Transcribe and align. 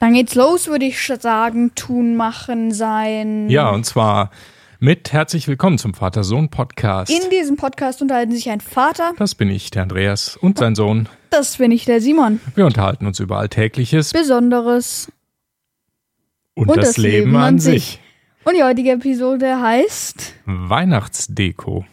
Dann 0.00 0.14
geht's 0.14 0.34
los, 0.34 0.68
würde 0.68 0.84
ich 0.84 1.04
sagen. 1.20 1.74
Tun, 1.74 2.16
machen, 2.16 2.72
sein. 2.72 3.48
Ja, 3.50 3.70
und 3.70 3.84
zwar 3.84 4.30
mit 4.78 5.12
herzlich 5.12 5.48
willkommen 5.48 5.76
zum 5.76 5.92
Vater-Sohn-Podcast. 5.92 7.10
In 7.10 7.30
diesem 7.30 7.56
Podcast 7.56 8.00
unterhalten 8.00 8.32
sich 8.32 8.48
ein 8.48 8.60
Vater, 8.60 9.12
Das 9.18 9.34
bin 9.34 9.50
ich, 9.50 9.72
der 9.72 9.82
Andreas, 9.82 10.36
und 10.36 10.58
sein 10.58 10.76
Sohn. 10.76 11.08
das 11.30 11.56
bin 11.56 11.72
ich, 11.72 11.84
der 11.84 12.00
Simon. 12.00 12.40
Wir 12.54 12.64
unterhalten 12.64 13.06
uns 13.06 13.18
über 13.18 13.38
Alltägliches 13.38 14.12
Besonderes. 14.12 15.10
und, 16.54 16.76
das, 16.76 16.96
Leben, 16.96 17.34
an 17.34 17.58
sich. 17.58 17.98
Und 18.44 18.56
die 18.56 18.62
heutige 18.62 18.92
Episode 18.92 19.60
heißt 19.60 20.34
Weihnachtsdeko. 20.46 21.84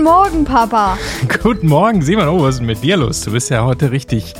Guten 0.00 0.12
Morgen, 0.12 0.44
Papa. 0.46 0.96
Guten 1.42 1.68
Morgen, 1.68 2.00
Simon. 2.00 2.26
Oh, 2.28 2.40
was 2.42 2.54
ist 2.54 2.58
denn 2.60 2.66
mit 2.68 2.82
dir 2.82 2.96
los? 2.96 3.20
Du 3.20 3.32
bist 3.32 3.50
ja 3.50 3.64
heute 3.66 3.90
richtig 3.90 4.32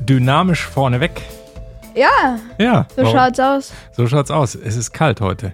dynamisch 0.00 0.66
vorneweg. 0.66 1.22
Ja, 1.94 2.36
Ja, 2.58 2.88
so 2.96 3.02
warum? 3.04 3.16
schaut's 3.16 3.38
aus. 3.38 3.72
so 3.92 4.08
schaut's 4.08 4.32
aus. 4.32 4.56
Es 4.56 4.74
ist 4.74 4.90
kalt 4.92 5.20
heute. 5.20 5.52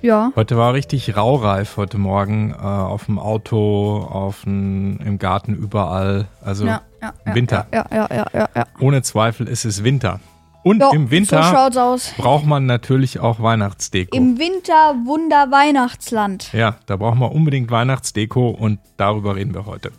Ja. 0.00 0.32
Heute 0.36 0.56
war 0.56 0.72
richtig 0.72 1.14
raureif 1.18 1.76
heute 1.76 1.98
Morgen 1.98 2.52
äh, 2.58 2.64
auf 2.64 3.04
dem 3.04 3.18
Auto, 3.18 3.98
auf 4.10 4.44
dem, 4.44 5.00
im 5.04 5.18
Garten, 5.18 5.52
überall. 5.54 6.24
Also 6.42 6.64
Ja, 6.64 6.80
ja, 7.02 7.12
ja, 7.26 7.34
Winter. 7.34 7.66
Ja, 7.74 7.84
ja, 7.92 8.08
ja, 8.10 8.26
ja, 8.32 8.48
ja. 8.56 8.64
ohne 8.80 9.02
Zweifel 9.02 9.46
ist 9.48 9.66
es 9.66 9.84
Winter. 9.84 10.18
Und 10.64 10.80
ja 10.80 10.90
im 10.92 11.04
So 11.06 11.10
Winter 11.12 11.70
aus. 11.82 12.12
braucht 12.16 12.44
man 12.46 12.66
natürlich 12.66 13.20
auch 13.20 13.40
Weihnachtsdeko. 13.40 14.16
Im 14.16 14.38
Winter 14.38 14.96
Wunder 15.04 15.50
Weihnachtsland. 15.52 16.52
ja, 16.52 16.76
da 16.86 16.96
braucht 16.96 17.18
man 17.18 17.30
unbedingt 17.30 17.70
Weihnachtsdeko 17.70 18.48
und 18.50 18.80
darüber 18.96 19.36
reden 19.36 19.54
wir 19.54 19.66
heute. 19.66 19.92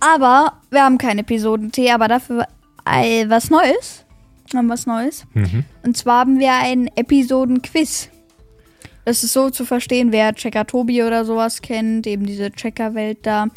Aber 0.00 0.54
wir 0.70 0.82
haben 0.82 0.98
keinen 0.98 1.18
Episodentee, 1.20 1.90
aber 1.90 2.08
dafür 2.08 2.46
äh, 2.86 3.28
was 3.28 3.50
Neues. 3.50 4.04
Wir 4.50 4.58
haben 4.58 4.68
was 4.70 4.86
Neues. 4.86 5.26
Mhm. 5.34 5.64
Und 5.84 5.96
zwar 5.96 6.20
haben 6.20 6.38
wir 6.40 6.52
ein 6.54 6.88
Episoden-Quiz. 6.96 8.08
Das 9.04 9.22
ist 9.22 9.32
so 9.32 9.50
zu 9.50 9.64
verstehen, 9.64 10.12
wer 10.12 10.34
Checker 10.34 10.66
Tobi 10.66 11.02
oder 11.02 11.24
sowas 11.24 11.62
kennt, 11.62 12.06
eben 12.06 12.26
diese 12.26 12.50
Checker-Welt 12.50 13.18
da. 13.22 13.48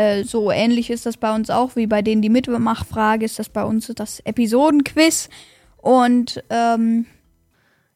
Äh, 0.00 0.24
so 0.24 0.50
ähnlich 0.50 0.88
ist 0.88 1.04
das 1.04 1.18
bei 1.18 1.34
uns 1.34 1.50
auch, 1.50 1.76
wie 1.76 1.86
bei 1.86 2.00
denen 2.00 2.22
die 2.22 2.30
Mitmachfrage 2.30 3.26
ist 3.26 3.38
das 3.38 3.50
bei 3.50 3.62
uns 3.62 3.86
das 3.88 4.20
Episoden-Quiz. 4.20 5.28
Und 5.76 6.42
ähm, 6.48 7.04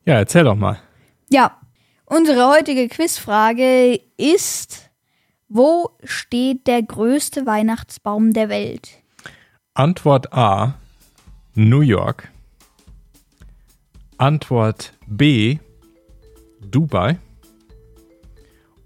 Ja, 0.05 0.17
erzähl 0.17 0.45
doch 0.45 0.55
mal. 0.55 0.79
ja, 1.31 1.59
unsere 2.05 2.47
heutige 2.49 2.89
Quizfrage 2.89 3.99
ist, 4.19 4.91
wo 5.49 5.93
steht 6.03 6.67
der 6.67 6.83
größte 6.83 7.47
Weihnachtsbaum 7.47 8.35
der 8.35 8.51
Welt? 8.51 8.99
Antwort 9.73 10.31
A, 10.35 10.75
New 11.55 11.81
York. 11.81 12.31
Antwort 14.19 14.93
B, 15.07 15.59
Dubai. 16.61 17.19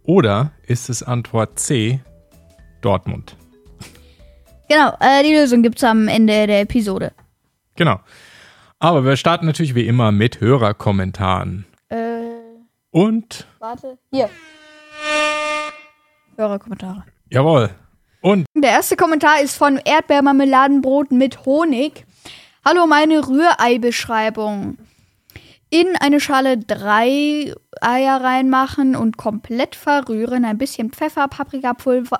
Oder 0.05 0.53
ist 0.69 0.89
es 0.89 1.03
Antwort 1.03 1.59
C, 1.59 2.01
Dortmund? 2.81 3.37
Genau, 4.69 4.93
äh, 5.01 5.23
die 5.23 5.33
Lösung 5.35 5.63
gibt's 5.63 5.83
am 5.85 6.09
Ende 6.09 6.47
der 6.47 6.61
Episode. 6.61 7.13
Genau. 7.77 8.01
Aber 8.79 9.05
wir 9.05 9.17
starten 9.17 9.47
natürlich 9.47 9.75
wie 9.75 9.87
immer 9.87 10.13
mit 10.13 10.41
Hörerkommentaren. 10.41 11.65
Äh, 11.89 12.21
Und, 12.91 13.47
warte, 13.59 13.99
hier. 14.11 14.29
Hörerkommentare. 16.37 17.05
jawohl. 17.31 17.71
Und 18.21 18.47
Der 18.55 18.71
erste 18.73 18.97
Kommentar 18.97 19.41
ist 19.41 19.57
von 19.57 19.79
Erdbeermarmeladenbrot 19.79 21.13
mit 21.13 21.45
Honig. 21.47 22.05
Hallo, 22.65 22.87
meine 22.87 23.27
Rührei-Beschreibung. 23.27 24.77
In 25.71 25.87
eine 26.01 26.19
Schale 26.19 26.59
drei 26.59 27.55
Eier 27.81 28.21
reinmachen 28.23 28.97
und 28.97 29.17
komplett 29.17 29.77
verrühren. 29.77 30.45
Ein 30.45 30.59
bisschen 30.59 30.91
Pfeffer, 30.91 31.29
Paprikapulver, 31.29 32.19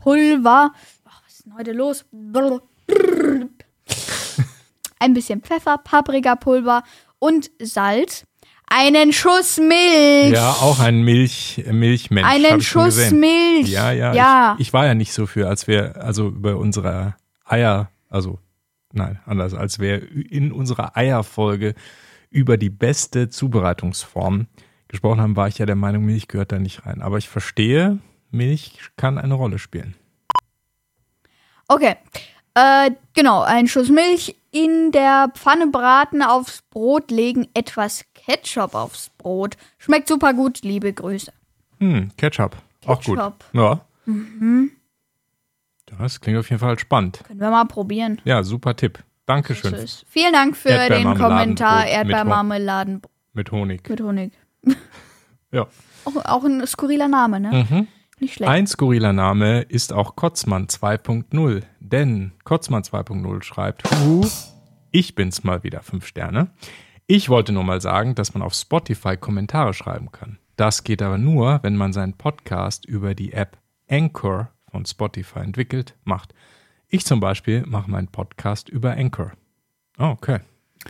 Pulver. 0.00 0.72
Ach, 1.04 1.22
was 1.24 1.32
ist 1.34 1.46
denn 1.46 1.54
heute 1.56 1.72
los? 1.72 2.04
Ein 5.00 5.14
bisschen 5.14 5.42
Pfeffer, 5.42 5.78
Paprikapulver 5.78 6.82
und 7.18 7.50
Salz. 7.60 8.24
Einen 8.70 9.14
Schuss 9.14 9.56
Milch. 9.58 10.32
ja, 10.34 10.50
auch 10.50 10.78
ein 10.80 11.00
Milch, 11.02 11.64
Milchmensch. 11.70 12.26
hab 12.26 12.34
Einen 12.34 12.60
Schuss. 12.60 13.10
Milch. 13.12 13.68
Ja, 13.68 13.92
ja. 13.92 14.12
ja. 14.12 14.56
Ich, 14.58 14.68
ich 14.68 14.72
war 14.74 14.84
ja 14.84 14.94
nicht 14.94 15.12
so 15.14 15.26
für, 15.26 15.48
als 15.48 15.66
wir, 15.66 15.96
also 16.02 16.28
über 16.28 16.58
unsere 16.58 17.16
Eier, 17.46 17.90
also 18.10 18.38
nein, 18.92 19.20
anders, 19.24 19.54
als 19.54 19.78
wir 19.78 20.02
in 20.30 20.52
unserer 20.52 20.96
Eierfolge 20.96 21.74
über 22.30 22.58
die 22.58 22.68
beste 22.68 23.30
Zubereitungsform 23.30 24.48
gesprochen 24.88 25.20
haben, 25.22 25.36
war 25.36 25.48
ich 25.48 25.56
ja 25.56 25.64
der 25.64 25.74
Meinung, 25.74 26.04
Milch 26.04 26.28
gehört 26.28 26.52
da 26.52 26.58
nicht 26.58 26.84
rein. 26.84 27.00
Aber 27.00 27.16
ich 27.16 27.28
verstehe, 27.28 27.98
Milch 28.30 28.78
kann 28.96 29.18
eine 29.18 29.34
Rolle 29.34 29.58
spielen. 29.58 29.94
Okay. 31.68 31.96
Äh, 32.54 32.90
genau, 33.14 33.42
ein 33.42 33.68
Schuss 33.68 33.88
Milch 33.88 34.34
in 34.50 34.90
der 34.92 35.30
Pfanne 35.34 35.66
braten, 35.68 36.22
aufs 36.22 36.62
Brot 36.70 37.10
legen, 37.10 37.46
etwas 37.54 38.04
Ketchup 38.14 38.74
aufs 38.74 39.10
Brot. 39.18 39.56
Schmeckt 39.78 40.08
super 40.08 40.32
gut, 40.34 40.62
liebe 40.62 40.92
Grüße. 40.92 41.32
Hm, 41.78 42.10
Ketchup. 42.16 42.56
Auch 42.86 43.02
gut. 43.04 43.16
Ketchup. 43.18 43.44
Ja. 43.52 43.80
Das 45.98 46.20
klingt 46.20 46.38
auf 46.38 46.48
jeden 46.50 46.60
Fall 46.60 46.78
spannend. 46.78 47.20
Können 47.26 47.40
wir 47.40 47.50
mal 47.50 47.64
probieren. 47.66 48.20
Ja, 48.24 48.42
super 48.42 48.74
Tipp. 48.74 48.98
Dankeschön. 49.26 49.74
Tschüss. 49.74 50.04
Vielen 50.08 50.32
Dank 50.32 50.56
für 50.56 50.70
den 50.70 50.78
Erdbeermarmeladenbrot 50.80 51.28
Kommentar. 51.28 51.80
mit 51.84 51.92
Erdbeermarmeladen 51.92 53.02
Mit 53.34 53.52
Honig. 53.52 53.88
mit 53.88 54.00
Honig. 54.00 54.32
Ja. 55.50 55.66
Auch, 56.04 56.24
auch 56.26 56.44
ein 56.44 56.66
skurriler 56.66 57.08
Name, 57.08 57.40
ne? 57.40 57.66
Mhm. 57.70 57.88
Nicht 58.20 58.34
schlecht. 58.34 58.50
Ein 58.50 58.66
skurriler 58.66 59.12
Name 59.12 59.62
ist 59.62 59.92
auch 59.92 60.16
Kotzmann 60.16 60.66
2.0, 60.66 61.62
denn 61.80 62.32
Kotzmann 62.44 62.82
2.0 62.82 63.42
schreibt, 63.42 63.82
ich 64.90 65.14
bin's 65.14 65.44
mal 65.44 65.62
wieder, 65.62 65.82
fünf 65.82 66.06
Sterne. 66.06 66.48
Ich 67.06 67.28
wollte 67.28 67.52
nur 67.52 67.64
mal 67.64 67.80
sagen, 67.80 68.14
dass 68.14 68.34
man 68.34 68.42
auf 68.42 68.54
Spotify 68.54 69.16
Kommentare 69.16 69.72
schreiben 69.72 70.12
kann. 70.12 70.38
Das 70.56 70.84
geht 70.84 71.02
aber 71.02 71.18
nur, 71.18 71.60
wenn 71.62 71.76
man 71.76 71.92
seinen 71.92 72.14
Podcast 72.14 72.84
über 72.84 73.14
die 73.14 73.32
App 73.32 73.58
Anchor 73.88 74.50
von 74.70 74.84
Spotify 74.84 75.40
entwickelt, 75.40 75.94
macht. 76.04 76.34
Ich 76.88 77.06
zum 77.06 77.20
Beispiel 77.20 77.64
mache 77.66 77.90
meinen 77.90 78.08
Podcast 78.08 78.68
über 78.68 78.92
Anchor. 78.92 79.32
Okay. 79.96 80.40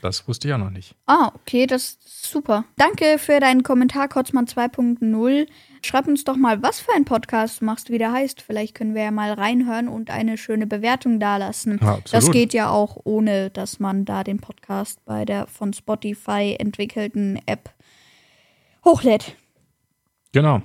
Das 0.03 0.29
wusste 0.29 0.49
ich 0.49 0.55
auch 0.55 0.59
noch 0.59 0.71
nicht. 0.71 0.95
Ah, 1.07 1.33
okay, 1.35 1.67
das 1.67 1.99
ist 2.05 2.31
super. 2.31 2.65
Danke 2.77 3.19
für 3.19 3.41
deinen 3.41 3.63
Kommentar, 3.63 4.09
Kotzmann 4.09 4.47
2.0. 4.47 5.47
Schreib 5.83 6.07
uns 6.07 6.25
doch 6.25 6.37
mal, 6.37 6.63
was 6.63 6.81
für 6.81 6.93
ein 6.95 7.05
Podcast 7.05 7.61
du 7.61 7.65
machst, 7.65 7.91
wie 7.91 7.99
der 7.99 8.13
heißt. 8.13 8.43
Vielleicht 8.43 8.75
können 8.75 8.95
wir 8.95 9.03
ja 9.03 9.11
mal 9.11 9.33
reinhören 9.33 9.89
und 9.89 10.11
eine 10.11 10.37
schöne 10.37 10.67
Bewertung 10.67 11.21
dalassen. 11.21 11.79
Ja, 11.83 11.99
das 12.11 12.31
geht 12.31 12.53
ja 12.53 12.71
auch, 12.71 12.99
ohne 13.05 13.51
dass 13.51 13.81
man 13.81 14.05
da 14.05 14.25
den 14.25 14.41
Podcast 14.41 15.05
bei 15.05 15.25
der 15.25 15.47
von 15.47 15.73
Spotify 15.73 16.57
entwickelten 16.59 17.41
App 17.47 17.71
hochlädt. 18.85 19.37
Genau. 20.33 20.63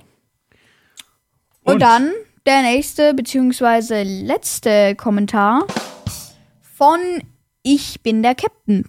Und, 1.62 1.80
dann 1.80 2.12
der 2.46 2.62
nächste 2.62 3.14
beziehungsweise 3.14 4.02
letzte 4.02 4.94
Kommentar 4.96 5.66
von 6.60 6.98
Ich 7.62 8.02
bin 8.02 8.22
der 8.22 8.34
Captain. 8.34 8.84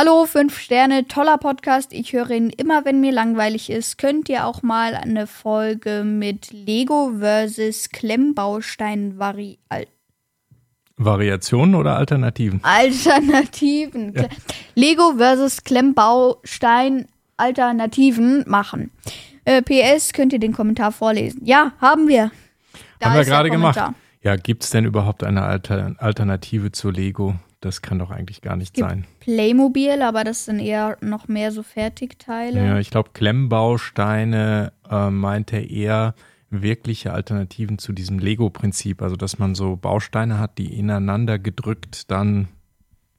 Hallo, 0.00 0.26
fünf 0.26 0.56
Sterne, 0.60 1.08
toller 1.08 1.38
Podcast. 1.38 1.92
Ich 1.92 2.12
höre 2.12 2.30
ihn 2.30 2.50
immer, 2.50 2.84
wenn 2.84 3.00
mir 3.00 3.10
langweilig 3.10 3.68
ist. 3.68 3.98
Könnt 3.98 4.28
ihr 4.28 4.46
auch 4.46 4.62
mal 4.62 4.94
eine 4.94 5.26
Folge 5.26 6.04
mit 6.04 6.52
Lego 6.52 7.14
versus 7.18 7.88
Klemmbaustein 7.90 9.18
vari 9.18 9.58
al- 9.68 9.88
Variationen 10.96 11.74
oder 11.74 11.96
Alternativen? 11.96 12.60
Alternativen. 12.62 14.12
Kle- 14.14 14.28
Lego 14.76 15.14
versus 15.16 15.64
Klemmbaustein 15.64 17.08
Alternativen 17.36 18.44
machen. 18.46 18.92
Äh, 19.44 19.62
PS, 19.62 20.12
könnt 20.12 20.32
ihr 20.32 20.38
den 20.38 20.52
Kommentar 20.52 20.92
vorlesen? 20.92 21.44
Ja, 21.44 21.72
haben 21.80 22.06
wir. 22.06 22.30
Da 23.00 23.06
Haben 23.10 23.16
wir 23.16 23.24
gerade 23.24 23.50
gemacht. 23.50 23.80
Ja, 24.22 24.36
gibt 24.36 24.62
es 24.62 24.70
denn 24.70 24.84
überhaupt 24.84 25.24
eine 25.24 25.42
Alter 25.42 25.96
Alternative 25.98 26.70
zu 26.70 26.90
Lego? 26.90 27.34
Das 27.60 27.82
kann 27.82 27.98
doch 27.98 28.10
eigentlich 28.10 28.40
gar 28.40 28.54
nicht 28.56 28.74
Gibt 28.74 28.88
sein. 28.88 29.04
Playmobil, 29.20 30.00
aber 30.02 30.22
das 30.22 30.44
sind 30.44 30.60
eher 30.60 30.96
noch 31.00 31.26
mehr 31.26 31.50
so 31.50 31.62
Fertigteile. 31.64 32.64
Ja, 32.64 32.78
ich 32.78 32.90
glaube, 32.90 33.10
Klemmbausteine 33.14 34.72
äh, 34.90 35.10
meint 35.10 35.52
er 35.52 35.68
eher 35.68 36.14
wirkliche 36.50 37.12
Alternativen 37.12 37.78
zu 37.78 37.92
diesem 37.92 38.18
Lego-Prinzip. 38.18 39.02
Also, 39.02 39.16
dass 39.16 39.38
man 39.38 39.54
so 39.54 39.76
Bausteine 39.76 40.38
hat, 40.38 40.58
die 40.58 40.78
ineinander 40.78 41.38
gedrückt 41.38 42.10
dann 42.10 42.48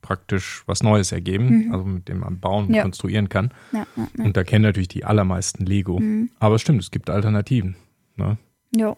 praktisch 0.02 0.64
was 0.66 0.82
Neues 0.82 1.12
ergeben, 1.12 1.66
Mhm. 1.68 1.74
also 1.74 1.86
mit 1.86 2.08
dem 2.08 2.20
man 2.20 2.40
bauen 2.40 2.68
und 2.68 2.74
Ja. 2.74 2.82
konstruieren 2.84 3.28
kann. 3.30 3.52
Ja, 3.74 3.86
ja, 3.98 4.08
ja. 4.18 4.24
Und 4.24 4.38
da 4.38 4.44
kennen 4.44 4.64
natürlich 4.64 4.88
die 4.88 5.04
allermeisten 5.04 5.66
Lego. 5.66 6.00
Mhm. 6.00 6.30
Aber 6.40 6.56
es 6.56 6.62
stimmt, 6.62 6.82
es 6.82 6.90
gibt 6.92 7.10
Alternativen. 7.10 7.76
Ne? 8.16 8.38
Jo. 8.76 8.96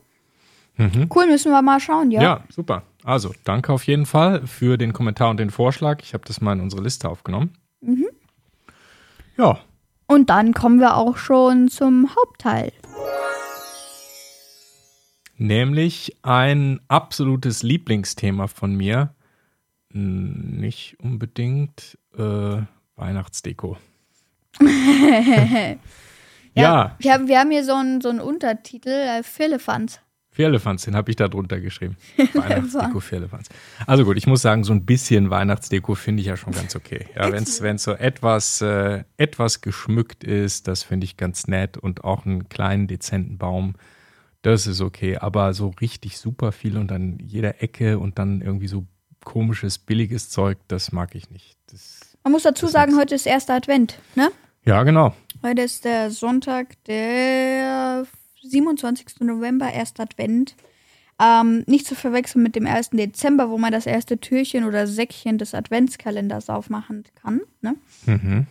Mhm. 0.77 1.09
Cool, 1.13 1.27
müssen 1.27 1.51
wir 1.51 1.61
mal 1.61 1.79
schauen, 1.79 2.11
ja. 2.11 2.21
Ja. 2.21 2.43
super. 2.49 2.83
Also, 3.03 3.33
danke 3.43 3.73
auf 3.73 3.83
jeden 3.87 4.05
Fall 4.05 4.45
für 4.47 4.77
den 4.77 4.93
Kommentar 4.93 5.29
und 5.29 5.37
den 5.37 5.49
Vorschlag. 5.49 5.99
Ich 6.03 6.13
habe 6.13 6.23
das 6.25 6.39
mal 6.41 6.53
in 6.53 6.59
unsere 6.61 6.81
Liste 6.83 7.09
aufgenommen. 7.09 7.53
Mhm. 7.81 8.07
Ja, 9.37 9.59
Und 10.07 10.29
dann 10.29 10.53
kommen 10.53 10.79
wir 10.79 10.95
auch 10.97 11.17
schon 11.17 11.67
zum 11.69 12.09
Hauptteil. 12.15 12.71
nämlich 15.37 16.15
ein 16.21 16.79
absolutes 16.87 17.63
Lieblingsthema 17.63 18.47
von 18.47 18.75
mir. 18.75 19.13
Hm, 19.91 20.57
Nicht 20.59 20.97
unbedingt 21.01 21.97
äh, 22.17 22.57
Weihnachtsdeko. 22.95 23.77
ja, 26.53 26.95
Wir 26.99 27.13
haben, 27.13 27.27
wir 27.27 27.39
haben 27.39 27.51
hier 27.51 27.63
so 27.63 27.73
einen, 27.73 28.01
so 28.01 28.09
einen 28.09 28.19
Untertitel, 28.19 28.89
äh, 28.89 29.23
Philippans. 29.23 29.99
Firlefanz, 30.33 30.83
den 30.83 30.95
habe 30.95 31.11
ich 31.11 31.17
da 31.17 31.27
drunter 31.27 31.59
geschrieben. 31.59 31.97
Weihnachtsdeko 32.33 33.01
Firlefanz. 33.01 33.49
Also 33.85 34.05
gut, 34.05 34.17
ich 34.17 34.27
muss 34.27 34.41
sagen, 34.41 34.63
so 34.63 34.71
ein 34.71 34.85
bisschen 34.85 35.29
Weihnachtsdeko 35.29 35.93
finde 35.95 36.21
ich 36.21 36.27
ja 36.27 36.37
schon 36.37 36.53
ganz 36.53 36.73
okay. 36.75 37.05
Ja, 37.15 37.31
wenn 37.33 37.43
es 37.43 37.83
so 37.83 37.91
etwas, 37.91 38.61
äh, 38.61 39.03
etwas 39.17 39.59
geschmückt 39.59 40.23
ist, 40.23 40.69
das 40.69 40.83
finde 40.83 41.03
ich 41.03 41.17
ganz 41.17 41.47
nett 41.47 41.77
und 41.77 42.05
auch 42.05 42.25
einen 42.25 42.47
kleinen, 42.47 42.87
dezenten 42.87 43.37
Baum, 43.37 43.75
das 44.41 44.67
ist 44.67 44.79
okay. 44.79 45.17
Aber 45.17 45.53
so 45.53 45.73
richtig 45.81 46.17
super 46.17 46.53
viel 46.53 46.77
und 46.77 46.93
an 46.93 47.19
jeder 47.21 47.61
Ecke 47.61 47.99
und 47.99 48.17
dann 48.17 48.41
irgendwie 48.41 48.69
so 48.69 48.85
komisches, 49.25 49.79
billiges 49.79 50.29
Zeug, 50.29 50.57
das 50.69 50.93
mag 50.93 51.13
ich 51.13 51.29
nicht. 51.29 51.57
Das, 51.67 52.17
Man 52.23 52.31
muss 52.31 52.43
dazu 52.43 52.67
sagen, 52.67 52.97
heute 52.97 53.15
ist 53.15 53.27
erster 53.27 53.55
Advent, 53.55 53.99
ne? 54.15 54.31
ja, 54.63 54.81
genau. 54.83 55.13
Heute 55.43 55.61
ist 55.61 55.83
der 55.83 56.09
Sonntag, 56.09 56.81
der 56.85 58.05
27. 58.41 59.21
November, 59.21 59.71
erster 59.71 60.03
Advent. 60.03 60.55
Ähm, 61.21 61.63
nicht 61.67 61.85
zu 61.85 61.93
verwechseln 61.95 62.41
mit 62.41 62.55
dem 62.55 62.65
1. 62.65 62.91
Dezember, 62.91 63.49
wo 63.49 63.57
man 63.57 63.71
das 63.71 63.85
erste 63.85 64.19
Türchen 64.19 64.63
oder 64.63 64.87
Säckchen 64.87 65.37
des 65.37 65.53
Adventskalenders 65.53 66.49
aufmachen 66.49 67.03
kann. 67.15 67.41
Ne? 67.61 67.75
Mhm. 68.05 68.47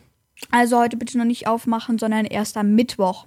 Also 0.51 0.79
heute 0.79 0.97
bitte 0.97 1.19
noch 1.19 1.25
nicht 1.25 1.47
aufmachen, 1.47 1.99
sondern 1.99 2.25
erst 2.25 2.57
am 2.57 2.75
Mittwoch. 2.75 3.27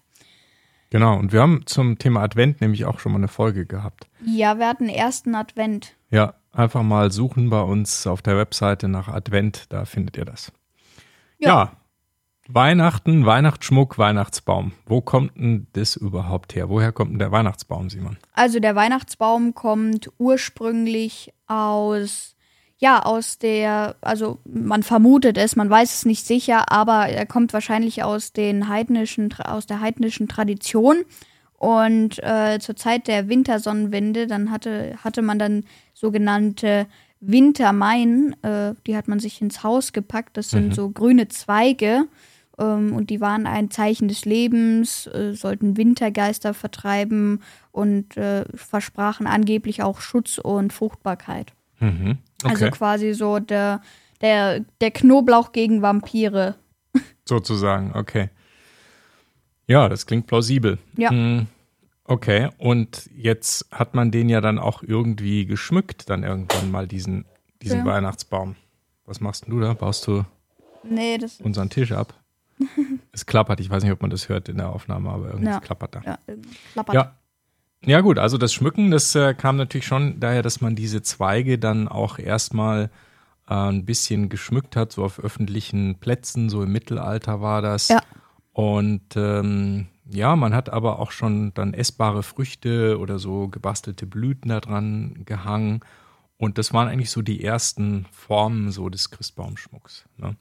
Genau. 0.90 1.18
Und 1.18 1.34
wir 1.34 1.42
haben 1.42 1.64
zum 1.66 1.98
Thema 1.98 2.22
Advent 2.22 2.62
nämlich 2.62 2.86
auch 2.86 3.00
schon 3.00 3.12
mal 3.12 3.18
eine 3.18 3.28
Folge 3.28 3.66
gehabt. 3.66 4.08
Ja, 4.24 4.60
wir 4.60 4.68
hatten 4.68 4.88
ersten 4.88 5.36
Advent. 5.36 5.96
Ja, 6.10 6.36
einfach 6.52 6.84
mal 6.84 7.12
suchen 7.12 7.50
bei 7.50 7.62
uns 7.62 8.08
auf 8.08 8.22
der 8.22 8.38
Webseite 8.38 8.88
nach 8.88 9.08
Advent, 9.08 9.66
da 9.70 9.86
findet 9.86 10.18
ihr 10.18 10.26
das. 10.26 10.52
Ja. 11.40 11.50
Ja. 11.50 11.72
Weihnachten, 12.50 13.26
Weihnachtsschmuck, 13.26 13.98
Weihnachtsbaum. 13.98 14.74
Wo 14.86 15.00
kommt 15.00 15.38
denn 15.38 15.68
das 15.74 15.96
überhaupt 15.96 16.56
her? 16.56 16.70
Woher 16.70 16.92
kommt 16.92 17.12
denn 17.12 17.20
der 17.20 17.32
Weihnachtsbaum, 17.32 17.90
Simon? 17.90 18.18
Also 18.34 18.60
der 18.60 18.76
Weihnachtsbaum 18.76 19.54
kommt 19.54 20.12
ursprünglich 20.18 21.34
aus, 21.48 22.36
ja, 22.80 23.02
aus 23.02 23.40
der, 23.40 23.96
also 24.02 24.40
man 24.44 24.84
vermutet 24.84 25.38
es, 25.38 25.56
man 25.56 25.70
weiß 25.70 25.94
es 25.94 26.06
nicht 26.06 26.26
sicher, 26.26 26.70
aber 26.70 27.08
er 27.08 27.26
kommt 27.26 27.54
wahrscheinlich 27.54 28.04
aus 28.04 28.34
den 28.34 28.68
heidnischen, 28.68 29.34
aus 29.40 29.66
der 29.66 29.80
heidnischen 29.80 30.28
Tradition. 30.28 30.98
Und 31.54 32.22
äh, 32.22 32.60
zur 32.60 32.76
Zeit 32.76 33.08
der 33.08 33.30
Wintersonnenwende, 33.30 34.28
dann 34.28 34.52
hatte, 34.52 34.98
hatte 35.02 35.22
man 35.22 35.40
dann 35.40 35.64
sogenannte 35.94 36.88
Wintermeien, 37.22 38.36
äh, 38.44 38.74
die 38.86 38.98
hat 38.98 39.08
man 39.08 39.20
sich 39.20 39.42
ins 39.42 39.64
Haus 39.64 39.94
gepackt. 39.94 40.36
Das 40.36 40.50
sind 40.50 40.76
so 40.76 40.90
grüne 40.90 41.30
Zweige 41.30 42.08
und 42.58 43.10
die 43.10 43.20
waren 43.20 43.48
ein 43.48 43.72
Zeichen 43.72 44.08
des 44.08 44.26
Lebens, 44.26 45.08
äh, 45.08 45.34
sollten 45.34 45.76
Wintergeister 45.78 46.54
vertreiben 46.54 47.42
und 47.72 48.16
äh, 48.18 48.46
versprachen 48.56 49.26
angeblich 49.28 49.82
auch 49.82 50.02
Schutz 50.02 50.38
und 50.38 50.72
Fruchtbarkeit. 50.72 51.54
Mhm. 51.80 52.18
Also 52.44 52.66
Okay, 52.66 52.72
quasi 52.76 53.14
so 53.14 53.40
der, 53.40 53.82
der, 54.22 54.60
der 54.82 54.92
Knoblauch 54.92 55.52
gegen 55.52 55.82
Vampire. 55.82 56.56
sozusagen, 57.26 57.94
okay. 57.96 58.30
Ja, 59.68 59.90
das 59.90 60.06
klingt 60.06 60.28
plausibel. 60.28 60.78
Ja. 60.98 61.10
Hm, 61.10 61.48
Okay, 62.06 62.50
und 62.58 63.10
jetzt 63.16 63.66
hat 63.72 63.96
man 63.96 64.12
den 64.12 64.28
ja 64.28 64.42
dann 64.42 64.60
auch 64.60 64.84
irgendwie 64.84 65.46
geschmückt, 65.46 66.10
dann 66.10 66.24
irgendwann 66.24 66.70
mal 66.70 66.86
diesen, 66.86 67.24
diesen 67.62 67.80
Ja. 67.80 67.86
Weihnachtsbaum. 67.86 68.58
Was 69.06 69.22
machst 69.22 69.46
denn 69.46 69.54
du 69.54 69.62
da? 69.62 69.74
Baust 69.74 70.06
du 70.08 70.26
Nee, 70.84 71.18
unseren 71.42 71.70
Tisch 71.70 71.94
ab? 71.94 72.14
Es 73.12 73.26
klappert, 73.26 73.60
ich 73.60 73.70
weiß 73.70 73.84
nicht, 73.84 73.92
ob 73.92 74.02
man 74.02 74.12
das 74.12 74.30
hört 74.30 74.50
in 74.50 74.58
der 74.58 74.70
Aufnahme, 74.70 75.10
aber 75.10 75.28
irgendwas 75.28 75.56
Ja. 75.56 75.60
klappert 75.60 75.96
da. 75.96 76.02
ja, 76.02 76.18
klappert. 76.74 76.96
Ja. 76.96 77.16
Ja, 77.86 78.00
gut, 78.00 78.18
also 78.18 78.38
das 78.38 78.54
Schmücken, 78.54 78.92
das 78.92 79.14
äh, 79.14 79.34
kam 79.34 79.58
natürlich 79.58 79.86
schon 79.86 80.20
daher, 80.22 80.42
dass 80.42 80.62
man 80.62 80.74
diese 80.74 81.02
Zweige 81.02 81.60
dann 81.60 81.90
auch 81.90 82.18
erstmal 82.18 82.90
äh, 83.50 83.54
ein 83.54 83.84
bisschen 83.84 84.30
geschmückt 84.30 84.78
hat, 84.78 84.94
so 84.94 85.04
auf 85.04 85.20
öffentlichen 85.20 85.96
Plätzen, 86.00 86.50
so 86.50 86.64
im 86.64 86.72
Mittelalter 86.72 87.42
war 87.42 87.62
das. 87.62 87.90
Ja. 87.90 88.02
Und 88.54 89.18
ähm, 89.18 89.88
ja, 90.10 90.36
man 90.38 90.54
hat 90.56 90.70
aber 90.70 91.00
auch 91.00 91.12
schon 91.12 91.54
dann 91.56 91.74
essbare 91.74 92.24
Früchte 92.24 92.98
oder 93.00 93.20
so 93.20 93.50
gebastelte 93.50 94.06
Blüten 94.06 94.48
da 94.50 94.62
dran 94.62 95.24
gehangen. 95.26 95.82
Und 96.38 96.58
das 96.58 96.74
waren 96.74 96.88
eigentlich 96.88 97.12
so 97.12 97.22
die 97.22 97.44
ersten 97.44 98.06
Formen 98.12 98.72
so 98.72 98.88
des 98.88 99.12
Christbaumschmucks. 99.12 100.06
Ne? 100.18 100.38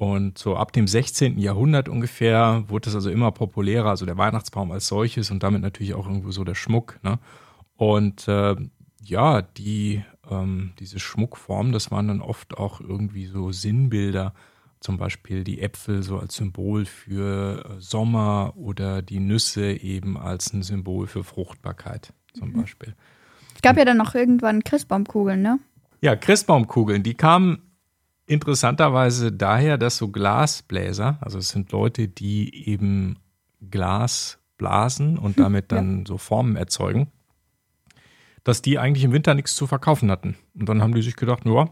Und 0.00 0.38
so 0.38 0.56
ab 0.56 0.72
dem 0.72 0.88
16. 0.88 1.38
Jahrhundert 1.38 1.90
ungefähr 1.90 2.64
wurde 2.68 2.88
es 2.88 2.94
also 2.94 3.10
immer 3.10 3.32
populärer, 3.32 3.90
also 3.90 4.06
der 4.06 4.16
Weihnachtsbaum 4.16 4.72
als 4.72 4.86
solches 4.86 5.30
und 5.30 5.42
damit 5.42 5.60
natürlich 5.60 5.92
auch 5.92 6.06
irgendwo 6.06 6.30
so 6.30 6.42
der 6.42 6.54
Schmuck. 6.54 6.98
Ne? 7.02 7.18
Und 7.76 8.26
äh, 8.26 8.56
ja, 9.04 9.42
die, 9.42 10.02
ähm, 10.30 10.72
diese 10.78 10.98
Schmuckformen, 10.98 11.72
das 11.72 11.90
waren 11.90 12.08
dann 12.08 12.22
oft 12.22 12.56
auch 12.56 12.80
irgendwie 12.80 13.26
so 13.26 13.52
Sinnbilder, 13.52 14.32
zum 14.80 14.96
Beispiel 14.96 15.44
die 15.44 15.60
Äpfel 15.60 16.02
so 16.02 16.18
als 16.18 16.36
Symbol 16.36 16.86
für 16.86 17.66
äh, 17.66 17.78
Sommer 17.78 18.54
oder 18.56 19.02
die 19.02 19.20
Nüsse 19.20 19.70
eben 19.70 20.16
als 20.16 20.54
ein 20.54 20.62
Symbol 20.62 21.08
für 21.08 21.24
Fruchtbarkeit 21.24 22.14
zum 22.32 22.54
Beispiel. 22.54 22.94
Es 23.54 23.60
gab 23.60 23.76
ja 23.76 23.84
dann 23.84 23.98
noch 23.98 24.14
irgendwann 24.14 24.64
Christbaumkugeln, 24.64 25.42
ne? 25.42 25.58
Ja, 26.00 26.16
Christbaumkugeln, 26.16 27.02
die 27.02 27.12
kamen 27.12 27.69
interessanterweise 28.30 29.32
daher, 29.32 29.76
dass 29.76 29.96
so 29.96 30.08
Glasbläser, 30.08 31.18
also 31.20 31.38
es 31.38 31.48
sind 31.48 31.72
Leute, 31.72 32.06
die 32.06 32.68
eben 32.68 33.18
Glas 33.70 34.38
blasen 34.56 35.18
und 35.18 35.40
damit 35.40 35.72
dann 35.72 36.06
so 36.06 36.16
Formen 36.16 36.54
erzeugen, 36.54 37.08
dass 38.44 38.62
die 38.62 38.78
eigentlich 38.78 39.02
im 39.02 39.12
Winter 39.12 39.34
nichts 39.34 39.56
zu 39.56 39.66
verkaufen 39.66 40.10
hatten. 40.12 40.36
Und 40.54 40.68
dann 40.68 40.80
haben 40.80 40.94
die 40.94 41.02
sich 41.02 41.16
gedacht, 41.16 41.44
ja, 41.44 41.70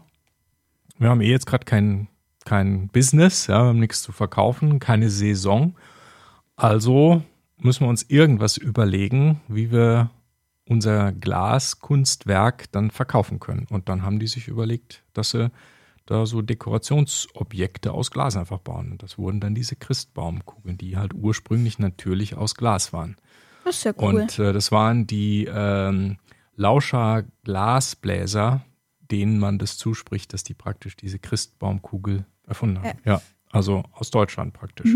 wir 0.97 1.09
haben 1.09 1.21
eh 1.21 1.31
jetzt 1.31 1.45
gerade 1.45 1.63
kein, 1.63 2.09
kein 2.43 2.89
Business, 2.89 3.47
ja, 3.47 3.63
wir 3.63 3.69
haben 3.69 3.79
nichts 3.79 4.01
zu 4.01 4.11
verkaufen, 4.11 4.79
keine 4.79 5.09
Saison. 5.09 5.75
Also 6.57 7.21
müssen 7.57 7.85
wir 7.85 7.89
uns 7.89 8.03
irgendwas 8.03 8.57
überlegen, 8.57 9.39
wie 9.47 9.71
wir 9.71 10.09
unser 10.67 11.13
Glaskunstwerk 11.13 12.69
dann 12.73 12.91
verkaufen 12.91 13.39
können. 13.39 13.65
Und 13.69 13.87
dann 13.87 14.03
haben 14.03 14.19
die 14.19 14.27
sich 14.27 14.49
überlegt, 14.49 15.03
dass 15.13 15.29
sie 15.29 15.51
da 16.09 16.25
so 16.25 16.41
Dekorationsobjekte 16.41 17.91
aus 17.91 18.11
Glas 18.11 18.35
einfach 18.35 18.59
bauen. 18.59 18.91
Und 18.91 19.03
das 19.03 19.17
wurden 19.17 19.39
dann 19.39 19.53
diese 19.53 19.75
Christbaumkugeln, 19.75 20.77
die 20.77 20.97
halt 20.97 21.13
ursprünglich 21.13 21.77
natürlich 21.77 22.35
aus 22.35 22.55
Glas 22.55 22.93
waren. 22.93 23.15
Das 23.63 23.77
ist 23.77 23.83
ja 23.83 23.93
cool. 23.99 24.15
Und 24.15 24.39
äh, 24.39 24.51
das 24.51 24.71
waren 24.71 25.05
die 25.05 25.47
ähm, 25.51 26.17
Lauscher 26.55 27.25
Glasbläser, 27.43 28.65
denen 29.11 29.39
man 29.39 29.59
das 29.59 29.77
zuspricht, 29.77 30.33
dass 30.33 30.43
die 30.43 30.53
praktisch 30.53 30.95
diese 30.95 31.19
Christbaumkugel 31.19 32.25
erfunden 32.47 32.81
haben. 32.81 32.99
Ja, 33.05 33.21
also 33.51 33.83
aus 33.91 34.09
Deutschland 34.09 34.53
praktisch. 34.53 34.91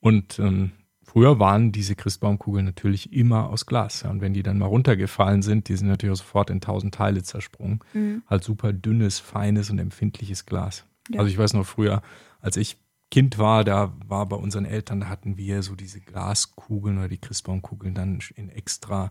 Und 0.00 0.38
ähm, 0.38 0.72
früher 1.16 1.40
waren 1.40 1.72
diese 1.72 1.96
Christbaumkugeln 1.96 2.66
natürlich 2.66 3.10
immer 3.10 3.48
aus 3.48 3.64
Glas. 3.64 4.02
Ja, 4.02 4.10
und 4.10 4.20
wenn 4.20 4.34
die 4.34 4.42
dann 4.42 4.58
mal 4.58 4.66
runtergefallen 4.66 5.40
sind, 5.40 5.70
die 5.70 5.74
sind 5.74 5.88
natürlich 5.88 6.12
auch 6.12 6.22
sofort 6.22 6.50
in 6.50 6.60
tausend 6.60 6.94
Teile 6.94 7.22
zersprungen. 7.22 7.80
Halt 8.26 8.44
super 8.44 8.74
dünnes, 8.74 9.18
feines 9.18 9.70
und 9.70 9.78
empfindliches 9.78 10.44
Glas. 10.44 10.84
Ja. 11.08 11.20
Also 11.20 11.30
ich 11.30 11.38
weiß 11.38 11.54
noch 11.54 11.64
früher, 11.64 12.02
als 12.42 12.58
ich 12.58 12.76
Kind 13.10 13.38
war, 13.38 13.64
da 13.64 13.94
war 14.06 14.26
bei 14.26 14.36
unseren 14.36 14.66
Eltern, 14.66 15.00
da 15.00 15.08
hatten 15.08 15.38
wir 15.38 15.62
so 15.62 15.74
diese 15.74 16.00
Glaskugeln 16.00 16.98
oder 16.98 17.08
die 17.08 17.16
Christbaumkugeln 17.16 17.94
dann 17.94 18.18
in 18.34 18.50
extra, 18.50 19.10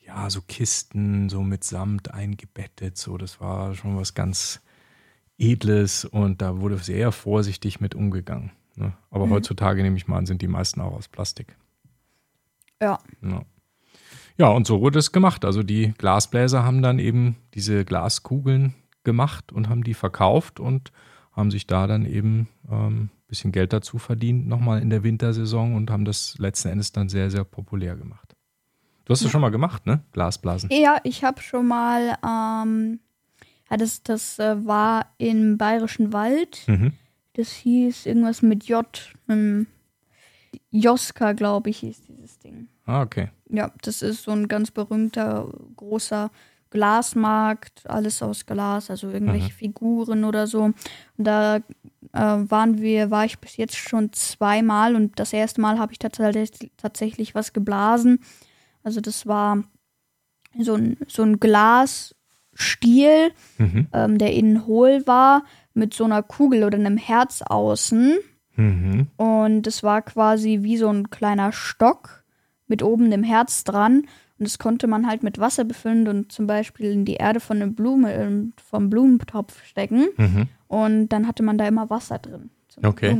ja, 0.00 0.30
so 0.30 0.40
Kisten, 0.40 1.28
so 1.28 1.42
mit 1.42 1.64
Samt 1.64 2.14
eingebettet. 2.14 2.96
So, 2.96 3.18
das 3.18 3.42
war 3.42 3.74
schon 3.74 3.98
was 3.98 4.14
ganz 4.14 4.62
Edles 5.36 6.06
und 6.06 6.40
da 6.40 6.62
wurde 6.62 6.78
sehr 6.78 7.12
vorsichtig 7.12 7.78
mit 7.78 7.94
umgegangen. 7.94 8.52
Ne? 8.76 8.92
Aber 9.10 9.28
heutzutage, 9.30 9.82
nehme 9.82 9.96
ich 9.96 10.08
mal 10.08 10.18
an, 10.18 10.26
sind 10.26 10.42
die 10.42 10.48
meisten 10.48 10.80
auch 10.80 10.92
aus 10.92 11.08
Plastik. 11.08 11.56
ja. 12.80 12.98
Ja. 13.22 13.42
ja, 14.38 14.48
und 14.48 14.66
so 14.66 14.80
wurde 14.80 14.98
es 14.98 15.12
gemacht. 15.12 15.44
Also 15.44 15.62
die 15.62 15.92
Glasbläser 15.98 16.64
haben 16.64 16.82
dann 16.82 16.98
eben 16.98 17.36
diese 17.54 17.84
Glaskugeln 17.84 18.74
gemacht 19.04 19.52
und 19.52 19.68
haben 19.68 19.84
die 19.84 19.94
verkauft 19.94 20.60
und 20.60 20.92
haben 21.32 21.50
sich 21.50 21.66
da 21.66 21.86
dann 21.86 22.04
eben 22.04 22.48
ähm, 22.70 23.10
bisschen 23.32 23.50
Geld 23.50 23.72
dazu 23.72 23.96
verdient, 23.96 24.46
nochmal 24.46 24.82
in 24.82 24.90
der 24.90 25.02
Wintersaison 25.02 25.74
und 25.74 25.90
haben 25.90 26.04
das 26.04 26.36
letzten 26.38 26.68
Endes 26.68 26.92
dann 26.92 27.08
sehr, 27.08 27.30
sehr 27.30 27.44
populär 27.44 27.96
gemacht. 27.96 28.36
Du 29.06 29.12
hast 29.12 29.24
das 29.24 29.30
schon 29.30 29.40
mal 29.40 29.50
gemacht, 29.50 29.86
ne? 29.86 30.04
Glasblasen. 30.12 30.68
Ja, 30.70 30.98
ich 31.02 31.24
habe 31.24 31.40
schon 31.40 31.66
mal, 31.66 32.18
ähm, 32.22 33.00
ja, 33.70 33.76
das, 33.78 34.02
das 34.02 34.38
äh, 34.38 34.64
war 34.66 35.06
im 35.16 35.56
Bayerischen 35.56 36.12
Wald. 36.12 36.62
Mhm. 36.66 36.92
Das 37.34 37.50
hieß 37.52 38.06
irgendwas 38.06 38.42
mit 38.42 38.64
J. 38.64 38.86
Ähm, 39.28 39.66
Joska, 40.70 41.32
glaube 41.32 41.70
ich, 41.70 41.78
hieß 41.78 42.02
dieses 42.02 42.38
Ding. 42.38 42.68
Ah, 42.86 43.02
okay. 43.02 43.30
Ja, 43.48 43.72
das 43.82 44.02
ist 44.02 44.22
so 44.24 44.32
ein 44.32 44.48
ganz 44.48 44.70
berühmter, 44.70 45.50
großer 45.76 46.30
Glasmarkt, 46.70 47.88
alles 47.88 48.22
aus 48.22 48.46
Glas, 48.46 48.90
also 48.90 49.10
irgendwelche 49.10 49.48
Mhm. 49.48 49.56
Figuren 49.56 50.24
oder 50.24 50.46
so. 50.46 50.62
Und 50.64 50.74
da 51.18 51.56
äh, 51.56 51.62
waren 52.12 52.80
wir, 52.80 53.10
war 53.10 53.24
ich 53.26 53.38
bis 53.38 53.56
jetzt 53.56 53.76
schon 53.76 54.12
zweimal 54.12 54.96
und 54.96 55.18
das 55.18 55.32
erste 55.32 55.60
Mal 55.60 55.78
habe 55.78 55.92
ich 55.92 55.98
tatsächlich, 55.98 56.50
tatsächlich 56.78 57.34
was 57.34 57.52
geblasen. 57.52 58.20
Also 58.82 59.00
das 59.00 59.26
war 59.26 59.62
so 60.58 60.74
ein, 60.74 60.96
so 61.08 61.22
ein 61.22 61.40
Glasstiel, 61.40 63.32
Mhm. 63.58 63.86
ähm, 63.92 64.18
der 64.18 64.32
innen 64.32 64.66
hohl 64.66 65.06
war, 65.06 65.44
mit 65.74 65.94
so 65.94 66.04
einer 66.04 66.22
Kugel 66.22 66.64
oder 66.64 66.78
einem 66.78 66.96
Herz 66.96 67.42
außen. 67.42 68.18
Mhm. 68.56 69.06
Und 69.16 69.66
es 69.66 69.82
war 69.82 70.02
quasi 70.02 70.60
wie 70.62 70.76
so 70.76 70.88
ein 70.88 71.10
kleiner 71.10 71.52
Stock 71.52 72.24
mit 72.66 72.82
oben 72.82 73.10
dem 73.10 73.22
Herz 73.22 73.64
dran. 73.64 74.02
Und 74.38 74.48
das 74.48 74.58
konnte 74.58 74.86
man 74.86 75.06
halt 75.06 75.22
mit 75.22 75.38
Wasser 75.38 75.64
befüllen 75.64 76.08
und 76.08 76.32
zum 76.32 76.46
Beispiel 76.46 76.90
in 76.90 77.04
die 77.04 77.14
Erde 77.14 77.38
von 77.40 77.62
einem 77.62 77.74
Blume, 77.74 78.12
äh, 78.12 78.30
vom 78.62 78.90
Blumentopf 78.90 79.64
stecken. 79.64 80.08
Mhm. 80.16 80.48
Und 80.68 81.08
dann 81.10 81.26
hatte 81.28 81.42
man 81.42 81.58
da 81.58 81.66
immer 81.66 81.90
Wasser 81.90 82.18
drin. 82.18 82.50
Zum 82.68 82.84
Okay. 82.84 83.16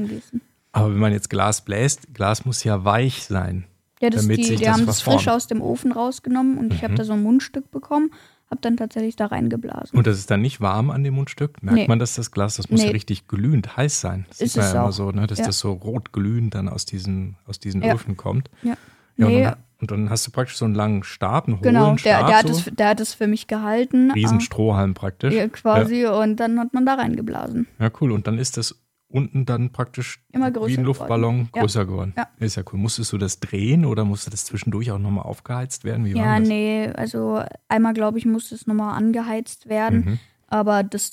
Aber 0.73 0.90
wenn 0.90 0.99
man 0.99 1.12
jetzt 1.12 1.30
Glas 1.30 1.61
bläst, 1.61 2.14
Glas 2.14 2.44
muss 2.44 2.64
ja 2.64 2.85
weich 2.85 3.25
sein. 3.25 3.66
Ja, 4.00 4.11
das, 4.11 4.23
Damit 4.23 4.38
die, 4.38 4.44
sich 4.44 4.59
die 4.59 4.64
das 4.64 4.75
haben 4.75 4.87
das 4.87 5.00
frisch 5.02 5.28
aus 5.28 5.47
dem 5.47 5.61
Ofen 5.62 5.92
rausgenommen 5.92 6.59
und 6.59 6.75
ich 6.75 6.82
habe 6.82 6.94
Mhm. 6.94 6.97
da 6.97 7.04
so 7.04 7.12
ein 7.12 7.23
Mundstück 7.23 7.71
bekommen, 7.71 8.11
habe 8.52 8.61
dann 8.61 8.76
tatsächlich 8.76 9.16
da 9.16 9.26
reingeblasen. 9.26 9.99
Und 9.99 10.06
das 10.06 10.18
ist 10.18 10.30
dann 10.30 10.40
nicht 10.40 10.61
warm 10.61 10.90
an 10.90 11.02
dem 11.02 11.14
Mundstück? 11.14 11.61
Merkt 11.62 11.76
Nee. 11.76 11.88
man, 11.88 11.99
dass 11.99 12.14
das 12.14 12.30
Glas, 12.30 12.56
das 12.56 12.71
muss 12.71 12.80
Nee. 12.80 12.87
ja 12.87 12.92
richtig 12.92 13.26
glühend 13.26 13.76
heiß 13.76 14.00
sein. 14.00 14.26
Das 14.28 14.40
Ist 14.40 14.52
sieht 14.52 14.61
man 14.62 14.66
es 14.68 14.73
ja 14.75 14.78
immer 14.80 14.88
auch. 14.90 14.92
so, 14.92 15.11
ne, 15.11 15.26
dass 15.26 15.38
Ja. 15.40 15.47
das 15.47 15.59
so 15.59 15.73
rot 15.73 16.12
glühend 16.12 16.54
dann 16.54 16.68
aus 16.68 16.87
diesen, 16.87 17.35
aus 17.49 17.59
diesen 17.59 17.82
Ja. 17.82 17.94
Öfen 17.94 18.16
kommt. 18.16 18.49
Ja. 18.62 18.75
Ja, 19.16 19.26
Nee. 19.28 19.37
und, 19.38 19.42
dann, 19.44 19.56
und 19.80 19.90
dann 19.90 20.11
hast 20.11 20.26
du 20.26 20.30
praktisch 20.30 20.56
so 20.56 20.64
einen 20.64 20.75
langen 20.75 21.02
Stab, 21.02 21.47
einen 21.49 21.56
hohlen 21.56 21.62
Genau, 21.64 21.90
der, 21.90 21.99
Stab, 21.99 22.26
der, 22.28 22.37
hat 22.38 22.47
so, 22.49 22.52
es, 22.52 22.64
der 22.76 22.88
hat 22.88 23.00
es 23.00 23.14
für 23.14 23.26
mich 23.26 23.47
gehalten. 23.47 24.11
Riesenstrohhalm 24.12 24.94
praktisch. 24.94 25.35
äh, 25.35 25.38
ja, 25.38 25.49
quasi. 25.49 26.06
Und 26.06 26.37
dann 26.37 26.59
hat 26.61 26.73
man 26.73 26.87
da 26.87 26.94
reingeblasen. 26.94 27.66
Ja, 27.78 27.90
cool. 28.00 28.12
Und 28.12 28.26
dann 28.26 28.38
ist 28.38 28.56
das 28.56 28.75
unten 29.12 29.45
dann 29.47 29.71
praktisch 29.71 30.21
Immer 30.33 30.52
wie 30.66 30.76
ein 30.76 30.85
Luftballon 30.85 31.35
geworden. 31.35 31.50
Ja. 31.54 31.61
größer 31.62 31.85
geworden. 31.87 32.14
Ja. 32.16 32.28
Ist 32.38 32.57
ja 32.57 32.62
cool. 32.73 32.78
Musstest 32.78 33.12
du 33.12 33.19
das 33.19 33.38
drehen 33.40 33.85
oder 33.85 34.04
musste 34.04 34.31
das 34.31 34.45
zwischendurch 34.47 34.90
auch 34.90 34.99
nochmal 34.99 35.25
aufgeheizt 35.25 35.85
werden? 35.85 36.04
Wie 36.04 36.12
Ja, 36.12 36.40
nee, 36.40 36.88
also 36.95 37.42
einmal 37.69 37.92
glaube 37.95 38.19
ich, 38.19 38.26
musste 38.26 38.54
es 38.54 38.66
nochmal 38.66 38.97
angeheizt 38.97 39.69
werden, 39.69 39.99
Mhm. 40.04 40.19
aber 40.49 40.83
das, 40.83 41.12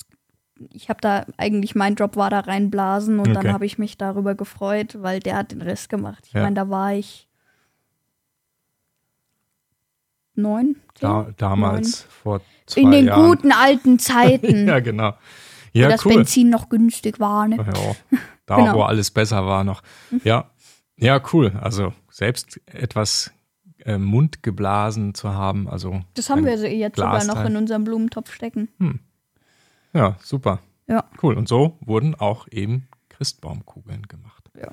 ich 0.72 0.88
habe 0.88 1.00
da 1.00 1.24
eigentlich, 1.36 1.74
mein 1.74 1.94
Job 1.94 2.16
war 2.16 2.30
da 2.30 2.40
reinblasen 2.40 3.18
und 3.18 3.30
Okay. 3.30 3.34
dann 3.44 3.52
habe 3.52 3.66
ich 3.66 3.78
mich 3.78 3.96
darüber 3.98 4.34
gefreut, 4.34 4.96
weil 5.00 5.20
der 5.20 5.36
hat 5.36 5.52
den 5.52 5.62
Rest 5.62 5.88
gemacht. 5.88 6.24
Ich 6.26 6.32
Ja. 6.32 6.42
meine, 6.42 6.54
da 6.56 6.68
war 6.68 6.94
ich 6.94 7.28
neun? 10.34 10.76
Da, 11.00 11.28
damals 11.36 12.02
vor 12.02 12.40
zwei 12.66 12.80
in 12.82 12.90
den 12.90 13.06
Jahren. 13.06 13.26
guten 13.30 13.52
alten 13.52 13.98
Zeiten, 13.98 14.66
ja, 14.68 14.80
genau. 14.80 15.14
Wo 15.72 15.78
Ja, 15.78 15.88
das 15.88 16.04
cool. 16.04 16.14
Benzin 16.16 16.50
noch 16.50 16.68
günstig 16.68 17.20
war. 17.20 17.46
Ne? 17.48 17.56
Ja, 17.56 18.18
da, 18.46 18.56
Genau. 18.56 18.74
wo 18.76 18.82
alles 18.82 19.10
besser 19.10 19.46
war 19.46 19.64
noch. 19.64 19.82
Ja, 20.24 20.50
ja, 20.96 21.20
cool. 21.32 21.52
Also 21.60 21.92
selbst 22.10 22.60
etwas 22.66 23.30
äh, 23.84 23.96
Mund 23.98 24.42
geblasen 24.42 25.14
zu 25.14 25.30
haben. 25.32 25.68
Also 25.68 26.02
Das 26.14 26.28
haben 26.30 26.44
wir 26.44 26.58
so 26.58 26.66
jetzt 26.66 26.96
sogar 26.96 27.14
noch 27.14 27.20
Glasteil. 27.24 27.46
in 27.50 27.56
unserem 27.56 27.84
Blumentopf 27.84 28.32
stecken. 28.32 28.68
Ja, 29.94 30.16
super. 30.22 30.58
Ja. 30.86 31.04
Cool. 31.22 31.34
Und 31.34 31.48
so 31.48 31.78
wurden 31.80 32.14
auch 32.14 32.46
eben 32.50 32.88
Christbaumkugeln 33.08 34.02
gemacht. 34.08 34.50
Ja. 34.60 34.68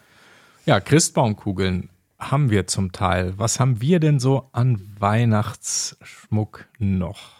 Ja, 0.66 0.80
Christbaumkugeln 0.82 1.89
haben 2.20 2.50
wir 2.50 2.68
zum 2.68 2.92
Teil. 2.92 3.34
Was 3.38 3.60
haben 3.60 3.80
wir 3.80 4.00
denn 4.01 4.20
so 4.20 4.50
an 4.51 4.82
Weihnachtsschmuck 5.00 6.66
noch? 6.80 7.37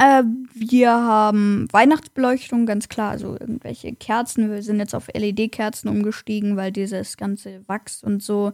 Äh, 0.00 0.22
wir 0.54 0.90
haben 0.90 1.68
Weihnachtsbeleuchtung, 1.72 2.64
ganz 2.64 2.88
klar, 2.88 3.10
also 3.10 3.36
irgendwelche 3.38 3.94
Kerzen. 3.94 4.50
Wir 4.50 4.62
sind 4.62 4.78
jetzt 4.78 4.94
auf 4.94 5.08
LED-Kerzen 5.12 5.90
umgestiegen, 5.90 6.56
weil 6.56 6.72
dieses 6.72 7.18
ganze 7.18 7.68
Wachs 7.68 8.02
und 8.02 8.22
so, 8.22 8.52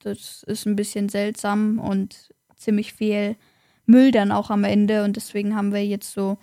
das 0.00 0.42
ist 0.48 0.66
ein 0.66 0.74
bisschen 0.74 1.08
seltsam 1.08 1.78
und 1.78 2.34
ziemlich 2.56 2.92
viel 2.92 3.36
Müll 3.86 4.10
dann 4.10 4.32
auch 4.32 4.50
am 4.50 4.64
Ende. 4.64 5.04
Und 5.04 5.14
deswegen 5.14 5.54
haben 5.54 5.72
wir 5.72 5.86
jetzt 5.86 6.12
so 6.12 6.38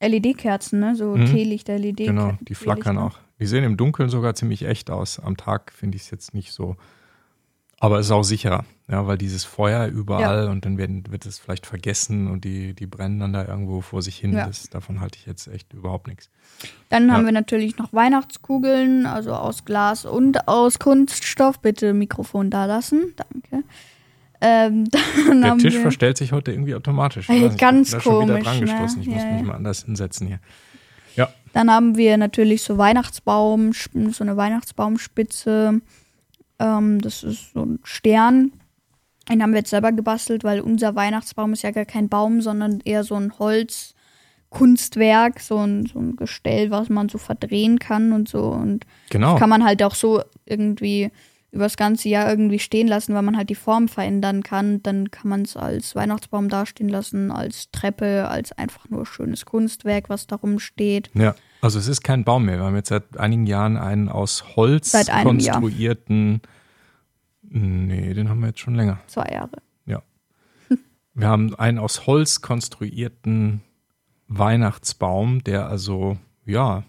LED-Kerzen, 0.00 0.80
ne? 0.80 0.96
so 0.96 1.14
Mhm. 1.14 1.26
Teelichter-LED. 1.26 1.98
Genau, 1.98 2.38
die 2.40 2.54
flackern 2.54 2.96
auch. 2.96 3.18
Die 3.38 3.46
sehen 3.46 3.64
im 3.64 3.76
Dunkeln 3.76 4.08
sogar 4.08 4.34
ziemlich 4.34 4.64
echt 4.64 4.90
aus. 4.90 5.20
Am 5.20 5.36
Tag 5.36 5.72
finde 5.72 5.96
ich 5.96 6.04
es 6.04 6.10
jetzt 6.10 6.32
nicht 6.32 6.52
so. 6.52 6.76
Aber 7.78 7.98
es 7.98 8.06
ist 8.06 8.12
auch 8.12 8.22
sicherer, 8.22 8.64
ja, 8.90 9.06
weil 9.06 9.16
dieses 9.18 9.44
Feuer 9.44 9.86
überall 9.86 10.48
und 10.48 10.64
dann 10.64 10.76
werden, 10.76 11.04
wird 11.10 11.24
es 11.24 11.38
vielleicht 11.38 11.64
vergessen 11.66 12.26
und 12.28 12.44
die, 12.44 12.74
die 12.74 12.86
brennen 12.86 13.20
dann 13.20 13.32
da 13.32 13.46
irgendwo 13.46 13.82
vor 13.82 14.02
sich 14.02 14.16
hin. 14.16 14.32
Ja. 14.32 14.46
Das, 14.46 14.68
davon 14.68 15.00
halte 15.00 15.16
ich 15.18 15.26
jetzt 15.26 15.46
echt 15.46 15.72
überhaupt 15.72 16.08
nichts. 16.08 16.28
Dann 16.88 17.06
Ja. 17.08 17.14
haben 17.14 17.24
wir 17.24 17.32
natürlich 17.32 17.78
noch 17.78 17.92
Weihnachtskugeln, 17.92 19.06
also 19.06 19.32
aus 19.34 19.64
Glas 19.64 20.04
und 20.04 20.48
aus 20.48 20.78
Kunststoff. 20.80 21.60
Bitte 21.60 21.94
Mikrofon 21.94 22.50
da 22.50 22.64
lassen, 22.64 23.14
danke. 23.16 23.64
Ähm, 24.40 24.86
Der 25.42 25.56
Tisch 25.58 25.74
wir 25.74 25.82
verstellt 25.82 26.16
sich 26.16 26.32
heute 26.32 26.50
irgendwie 26.50 26.74
automatisch. 26.74 27.28
Ey, 27.28 27.46
Ich 27.46 27.58
ganz 27.58 27.92
ich 27.92 27.92
bin 27.92 27.98
da 27.98 28.02
schon 28.02 28.22
wieder 28.24 28.32
komisch, 28.40 28.44
dran 28.44 28.58
ne? 28.58 28.84
Ich 29.02 29.08
muss 29.08 29.22
Ja, 29.22 29.30
mich 29.30 29.40
ja. 29.42 29.46
mal 29.46 29.54
anders 29.54 29.84
hinsetzen 29.84 30.26
hier. 30.26 30.40
Ja, 31.16 31.28
Dann 31.52 31.70
haben 31.70 31.96
wir 31.96 32.16
natürlich 32.16 32.62
so 32.62 32.78
Weihnachtsbaum, 32.78 33.72
so 33.72 34.24
eine 34.24 34.36
Weihnachtsbaumspitze. 34.36 35.80
Ähm, 36.58 37.00
das 37.00 37.22
ist 37.22 37.52
so 37.52 37.62
ein 37.64 37.78
Stern. 37.84 38.52
Den 39.30 39.42
haben 39.42 39.52
wir 39.52 39.58
jetzt 39.58 39.70
selber 39.70 39.92
gebastelt, 39.92 40.44
weil 40.44 40.60
unser 40.60 40.94
Weihnachtsbaum 40.94 41.52
ist 41.52 41.62
ja 41.62 41.70
gar 41.70 41.84
kein 41.84 42.08
Baum, 42.08 42.40
sondern 42.40 42.80
eher 42.84 43.04
so 43.04 43.14
ein 43.14 43.38
Holzkunstwerk, 43.38 45.40
so 45.40 45.58
ein, 45.58 45.86
so 45.86 46.00
ein 46.00 46.16
Gestell, 46.16 46.70
was 46.70 46.88
man 46.88 47.08
so 47.08 47.18
verdrehen 47.18 47.78
kann 47.78 48.12
und 48.12 48.28
so. 48.28 48.50
Und 48.50 48.86
genau. 49.08 49.36
kann 49.36 49.48
man 49.48 49.64
halt 49.64 49.82
auch 49.82 49.94
so 49.94 50.22
irgendwie 50.46 51.10
übers 51.52 51.76
ganze 51.76 52.08
Jahr 52.08 52.28
irgendwie 52.28 52.58
stehen 52.58 52.86
lassen, 52.86 53.14
weil 53.14 53.22
man 53.22 53.36
halt 53.36 53.50
die 53.50 53.56
Form 53.56 53.88
verändern 53.88 54.42
kann. 54.42 54.82
Dann 54.82 55.10
kann 55.10 55.28
man 55.28 55.42
es 55.42 55.56
als 55.56 55.96
Weihnachtsbaum 55.96 56.48
dastehen 56.48 56.88
lassen, 56.88 57.30
als 57.30 57.70
Treppe, 57.72 58.28
als 58.28 58.52
einfach 58.52 58.88
nur 58.88 59.06
schönes 59.06 59.46
Kunstwerk, 59.46 60.08
was 60.08 60.26
darum 60.26 60.58
steht. 60.58 61.10
Ja, 61.14 61.34
also 61.60 61.78
es 61.78 61.88
ist 61.88 62.02
kein 62.02 62.24
Baum 62.24 62.46
mehr. 62.46 62.58
Wir 62.58 62.64
haben 62.64 62.76
jetzt 62.76 62.88
seit 62.88 63.16
einigen 63.16 63.46
Jahren 63.46 63.76
einen 63.76 64.08
aus 64.08 64.56
Holz 64.56 64.94
einem 64.94 65.40
Jahr. 65.40 65.62
Nee, 67.52 68.14
den 68.14 68.28
haben 68.28 68.40
wir 68.40 68.48
jetzt 68.48 68.60
schon 68.60 68.76
länger. 68.76 69.00
Zwei 69.08 69.28
Jahre. 69.32 69.60
Wir 71.14 71.26
haben 71.26 71.54
einen 71.56 71.78
aus 71.78 72.06
Holz 72.06 72.40
konstruierten 72.40 73.62
Weihnachtsbaum, 74.28 75.42
der 75.42 75.66
also, 75.68 76.16
ja, 76.46 76.84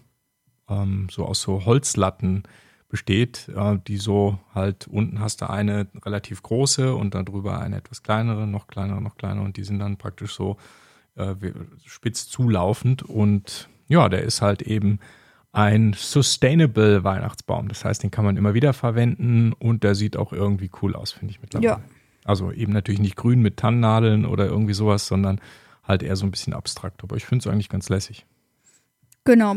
ähm, 0.68 1.08
so 1.10 1.26
aus 1.26 1.42
so 1.42 1.64
Holzlatten 1.64 2.44
besteht, 2.88 3.48
äh, 3.48 3.78
die 3.88 3.96
so 3.96 4.38
halt, 4.54 4.86
unten 4.86 5.18
hast 5.18 5.40
du 5.40 5.50
eine 5.50 5.88
relativ 6.04 6.42
große 6.42 6.94
und 6.94 7.14
dann 7.14 7.24
drüber 7.24 7.58
eine 7.58 7.76
etwas 7.76 8.04
kleinere, 8.04 8.46
noch 8.46 8.68
kleinere, 8.68 9.02
noch 9.02 9.16
kleinere 9.16 9.44
und 9.44 9.56
die 9.56 9.64
sind 9.64 9.80
dann 9.80 9.96
praktisch 9.96 10.34
so 10.34 10.56
äh, 11.16 11.34
spitz 11.84 12.28
zulaufend 12.28 13.02
und 13.02 13.68
ja, 13.88 14.08
der 14.08 14.22
ist 14.22 14.40
halt 14.40 14.62
eben 14.62 15.00
ein 15.52 15.92
Sustainable 15.94 17.04
Weihnachtsbaum. 17.04 17.68
Das 17.68 17.84
heißt, 17.84 18.02
den 18.02 18.10
kann 18.10 18.24
man 18.24 18.36
immer 18.36 18.54
wieder 18.54 18.72
verwenden 18.72 19.52
und 19.52 19.84
der 19.84 19.94
sieht 19.94 20.16
auch 20.16 20.32
irgendwie 20.32 20.70
cool 20.80 20.96
aus, 20.96 21.12
finde 21.12 21.32
ich 21.32 21.40
mittlerweile. 21.40 21.68
Ja. 21.68 21.80
Also 22.24 22.50
eben 22.52 22.72
natürlich 22.72 23.00
nicht 23.00 23.16
grün 23.16 23.42
mit 23.42 23.58
Tannennadeln 23.58 24.24
oder 24.24 24.46
irgendwie 24.46 24.74
sowas, 24.74 25.06
sondern 25.06 25.40
halt 25.82 26.02
eher 26.02 26.16
so 26.16 26.24
ein 26.24 26.30
bisschen 26.30 26.54
abstrakt. 26.54 27.02
Aber 27.02 27.16
ich 27.16 27.26
finde 27.26 27.42
es 27.46 27.52
eigentlich 27.52 27.68
ganz 27.68 27.88
lässig. 27.88 28.24
Genau. 29.24 29.56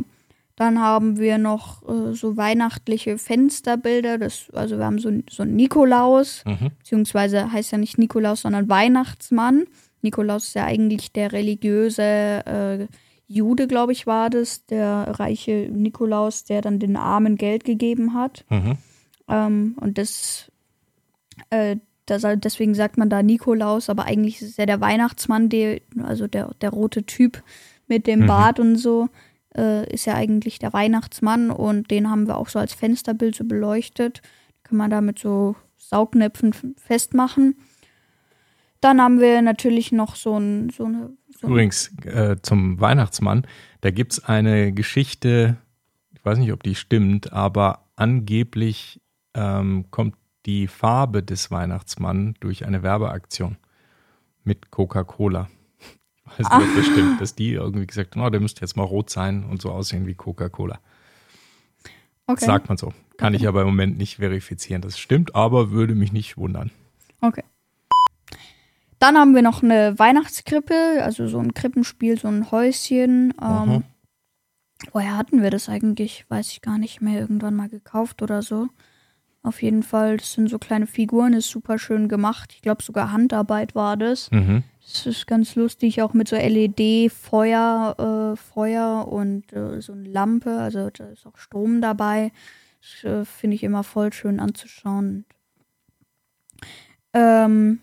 Dann 0.58 0.80
haben 0.80 1.18
wir 1.18 1.38
noch 1.38 1.84
äh, 1.88 2.14
so 2.14 2.38
weihnachtliche 2.38 3.18
Fensterbilder. 3.18 4.18
Das, 4.18 4.50
also 4.54 4.78
wir 4.78 4.86
haben 4.86 5.00
so, 5.00 5.12
so 5.30 5.44
einen 5.44 5.56
Nikolaus, 5.56 6.44
Mhm. 6.46 6.72
beziehungsweise 6.80 7.52
heißt 7.52 7.72
ja 7.72 7.78
nicht 7.78 7.98
Nikolaus, 7.98 8.42
sondern 8.42 8.70
Weihnachtsmann. 8.70 9.66
Nikolaus 10.02 10.48
ist 10.48 10.54
ja 10.56 10.66
eigentlich 10.66 11.12
der 11.12 11.32
religiöse 11.34 12.02
äh, 12.04 12.88
Jude, 13.28 13.68
glaube 13.68 13.92
ich, 13.92 14.06
war 14.08 14.30
das, 14.30 14.66
der 14.66 15.20
reiche 15.20 15.70
Nikolaus, 15.72 16.44
der 16.44 16.62
dann 16.62 16.80
den 16.80 16.96
Armen 16.98 17.36
Geld 17.38 17.64
gegeben 17.64 18.14
hat. 18.14 18.46
Mhm. 18.50 18.78
Ähm, 19.28 19.76
und 19.80 19.98
das, 19.98 20.52
äh, 21.50 21.78
das, 22.06 22.24
deswegen 22.38 22.76
sagt 22.76 22.98
man 22.98 23.10
da 23.10 23.24
Nikolaus, 23.24 23.90
aber 23.90 24.06
eigentlich 24.06 24.42
ist 24.42 24.58
ja 24.58 24.66
der 24.68 24.80
Weihnachtsmann, 24.82 25.50
der, 25.50 25.82
also 26.04 26.28
der, 26.28 26.52
der 26.62 26.70
rote 26.70 27.04
Typ 27.04 27.42
mit 27.88 28.06
dem 28.08 28.22
Mhm. 28.22 28.28
Bart 28.28 28.60
und 28.60 28.76
so. 28.78 29.10
äh, 29.58 29.90
ist 29.94 30.06
ja 30.06 30.16
eigentlich 30.16 30.60
der 30.60 30.74
Weihnachtsmann 30.74 31.50
und 31.50 31.90
den 31.90 32.10
haben 32.10 32.28
wir 32.28 32.38
auch 32.38 32.50
so 32.50 32.60
als 32.60 32.74
Fensterbild 32.74 33.36
so 33.36 33.46
beleuchtet. 33.46 34.22
Kann 34.64 34.78
man 34.78 34.92
da 34.92 35.00
mit 35.00 35.18
so 35.18 35.56
Saugnäpfen 35.78 36.54
festmachen. 36.78 37.56
Dann 38.82 39.02
haben 39.02 39.22
wir 39.22 39.42
natürlich 39.42 39.94
noch 39.94 40.16
so, 40.18 40.38
ein, 40.38 40.70
so 40.72 40.84
eine. 40.86 41.16
Übrigens, 41.42 41.92
äh, 42.06 42.38
zum 42.42 42.80
Weihnachtsmann, 42.80 43.46
da 43.82 43.92
gibt 43.92 44.14
es 44.14 44.24
eine 44.24 44.72
Geschichte, 44.72 45.58
ich 46.14 46.24
weiß 46.26 46.38
nicht, 46.38 46.52
ob 46.52 46.64
die 46.64 46.76
stimmt, 46.76 47.34
aber 47.34 47.86
angeblich 47.96 49.02
ähm, 49.34 49.86
kommt 49.92 50.16
die 50.46 50.68
Farbe 50.68 51.24
des 51.24 51.52
Weihnachtsmanns 51.52 52.38
durch 52.40 52.66
eine 52.66 52.84
Werbeaktion 52.84 53.58
mit 54.44 54.72
Coca-Cola. 54.72 55.50
Ich 56.38 56.40
weiß 56.40 56.60
nicht, 56.60 56.70
ob 56.70 56.76
das 56.76 56.86
stimmt, 56.86 57.22
dass 57.22 57.36
die 57.36 57.54
irgendwie 57.54 57.86
gesagt 57.86 58.16
haben, 58.16 58.24
oh, 58.24 58.30
der 58.30 58.40
müsste 58.40 58.62
jetzt 58.62 58.76
mal 58.76 58.84
rot 58.84 59.10
sein 59.10 59.44
und 59.44 59.62
so 59.62 59.72
aussehen 59.72 60.06
wie 60.08 60.16
Coca-Cola. 60.16 60.80
Okay. 62.28 62.46
Sagt 62.46 62.70
man 62.70 62.78
so. 62.78 62.94
Kann 63.18 63.34
okay. 63.34 63.44
ich 63.44 63.48
aber 63.48 63.62
im 63.62 63.68
Moment 63.68 63.98
nicht 63.98 64.18
verifizieren. 64.18 64.82
Das 64.82 64.98
stimmt, 64.98 65.36
aber 65.36 65.72
würde 65.72 65.96
mich 65.96 66.12
nicht 66.12 66.38
wundern. 66.38 66.72
Okay. 67.22 67.44
Dann 69.06 69.20
haben 69.20 69.36
wir 69.36 69.44
noch 69.44 69.62
eine 69.62 70.00
Weihnachtskrippe, 70.00 71.04
also 71.04 71.28
so 71.28 71.38
ein 71.38 71.54
Krippenspiel, 71.54 72.18
so 72.18 72.28
ein 72.28 72.50
Häuschen. 72.50 73.36
Ähm, 73.40 73.84
woher 74.94 75.16
hatten 75.16 75.44
wir 75.44 75.52
das 75.52 75.70
eigentlich? 75.70 76.26
Weiß 76.30 76.50
ich 76.50 76.64
gar 76.64 76.80
nicht 76.80 77.02
mehr. 77.02 77.20
Irgendwann 77.20 77.54
mal 77.54 77.70
gekauft 77.70 78.24
oder 78.24 78.42
so. 78.42 78.68
Auf 79.44 79.62
jeden 79.62 79.84
Fall, 79.84 80.18
das 80.18 80.34
sind 80.34 80.50
so 80.50 80.58
kleine 80.58 80.88
Figuren, 80.88 81.34
ist 81.34 81.52
super 81.52 81.78
schön 81.78 82.10
gemacht. 82.10 82.54
Ich 82.56 82.64
glaube, 82.64 82.82
sogar 82.82 83.12
Handarbeit 83.12 83.76
war 83.76 83.96
das. 83.96 84.32
Mhm. 84.32 84.64
Das 84.82 85.06
ist 85.06 85.28
ganz 85.28 85.54
lustig, 85.54 86.02
auch 86.02 86.16
mit 86.16 86.28
so 86.28 86.36
LED-Feuer 86.36 88.34
äh, 88.34 88.36
Feuer 88.36 89.08
und 89.08 89.54
äh, 89.54 89.82
so 89.82 89.94
eine 89.94 90.10
Lampe. 90.10 90.58
Also 90.58 90.90
da 90.90 91.10
ist 91.10 91.28
auch 91.28 91.38
Strom 91.38 91.80
dabei. 91.80 92.32
Das 92.82 93.04
äh, 93.04 93.24
finde 93.24 93.54
ich 93.54 93.62
immer 93.62 93.84
voll 93.84 94.12
schön 94.14 94.40
anzuschauen. 94.40 95.26
Ähm, 97.14 97.82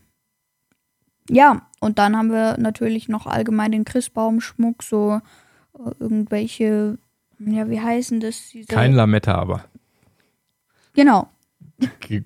ja, 1.28 1.62
und 1.80 1.98
dann 1.98 2.16
haben 2.16 2.30
wir 2.30 2.56
natürlich 2.58 3.08
noch 3.08 3.26
allgemein 3.26 3.72
den 3.72 3.84
Christbaumschmuck, 3.84 4.82
so 4.82 5.20
äh, 5.78 5.90
irgendwelche, 5.98 6.98
ja, 7.38 7.68
wie 7.68 7.80
heißen 7.80 8.20
das? 8.20 8.50
Diese 8.52 8.68
Kein 8.68 8.92
Lametta 8.92 9.34
aber. 9.34 9.64
Genau, 10.94 11.28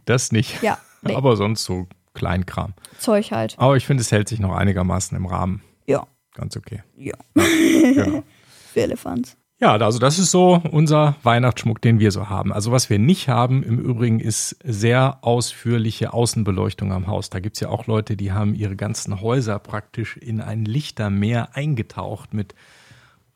das 0.04 0.32
nicht. 0.32 0.62
Ja. 0.62 0.78
Nee. 1.02 1.14
Aber 1.14 1.36
sonst 1.36 1.64
so 1.64 1.86
Kleinkram. 2.14 2.74
Zeug 2.98 3.30
halt. 3.30 3.54
Aber 3.58 3.76
ich 3.76 3.86
finde, 3.86 4.00
es 4.00 4.10
hält 4.10 4.28
sich 4.28 4.40
noch 4.40 4.54
einigermaßen 4.54 5.16
im 5.16 5.26
Rahmen. 5.26 5.62
Ja. 5.86 6.06
Ganz 6.34 6.56
okay. 6.56 6.82
Ja. 6.96 7.14
ja 7.34 7.92
genau. 8.04 8.22
Für 8.72 8.82
Elefants. 8.82 9.36
Ja, 9.58 9.74
also 9.74 9.98
das 9.98 10.18
ist 10.18 10.30
so 10.30 10.60
unser 10.70 11.16
Weihnachtsschmuck, 11.22 11.80
den 11.80 11.98
wir 11.98 12.12
so 12.12 12.28
haben. 12.28 12.52
Also 12.52 12.72
was 12.72 12.90
wir 12.90 12.98
nicht 12.98 13.28
haben 13.28 13.62
im 13.62 13.78
Übrigen 13.78 14.20
ist 14.20 14.58
sehr 14.62 15.18
ausführliche 15.22 16.12
Außenbeleuchtung 16.12 16.92
am 16.92 17.06
Haus. 17.06 17.30
Da 17.30 17.40
gibt 17.40 17.56
es 17.56 17.60
ja 17.60 17.70
auch 17.70 17.86
Leute, 17.86 18.18
die 18.18 18.32
haben 18.32 18.54
ihre 18.54 18.76
ganzen 18.76 19.22
Häuser 19.22 19.58
praktisch 19.58 20.18
in 20.18 20.42
ein 20.42 20.66
Lichtermeer 20.66 21.56
eingetaucht 21.56 22.34
mit 22.34 22.54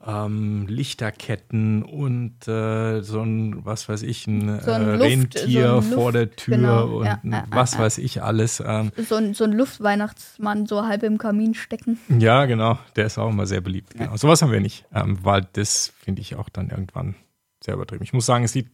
ähm, 0.07 0.66
Lichterketten 0.66 1.83
und 1.83 2.49
äh, 2.49 3.02
so 3.02 3.21
ein, 3.21 3.64
was 3.64 3.88
weiß 3.88 4.02
ich, 4.02 4.26
ein, 4.26 4.61
so 4.61 4.71
ein 4.71 4.83
äh, 4.83 4.92
Luft, 4.92 5.02
Rentier 5.02 5.83
so 5.83 5.95
vor 5.95 6.12
der 6.12 6.30
Tür 6.30 6.57
genau. 6.57 6.99
und 6.99 7.07
ja, 7.07 7.21
ja, 7.23 7.45
was 7.50 7.75
ja. 7.75 7.80
weiß 7.80 7.99
ich 7.99 8.23
alles. 8.23 8.62
Ähm. 8.64 8.92
So, 8.97 9.16
ein, 9.16 9.35
so 9.35 9.45
ein 9.45 9.52
Luftweihnachtsmann 9.52 10.66
so 10.66 10.87
halb 10.87 11.02
im 11.02 11.19
Kamin 11.19 11.54
stecken. 11.54 11.99
Ja, 12.19 12.47
genau, 12.47 12.78
der 12.97 13.07
ist 13.07 13.19
auch 13.19 13.28
immer 13.28 13.47
sehr 13.47 13.61
beliebt. 13.61 13.95
Genau. 13.95 14.16
Sowas 14.16 14.40
haben 14.40 14.52
wir 14.52 14.61
nicht, 14.61 14.87
ähm, 14.95 15.19
weil 15.23 15.47
das 15.52 15.92
finde 16.02 16.23
ich 16.23 16.35
auch 16.35 16.49
dann 16.49 16.71
irgendwann 16.71 17.14
sehr 17.62 17.75
übertrieben. 17.75 18.04
Ich 18.04 18.14
muss 18.14 18.25
sagen, 18.25 18.45
es 18.45 18.52
sieht 18.52 18.69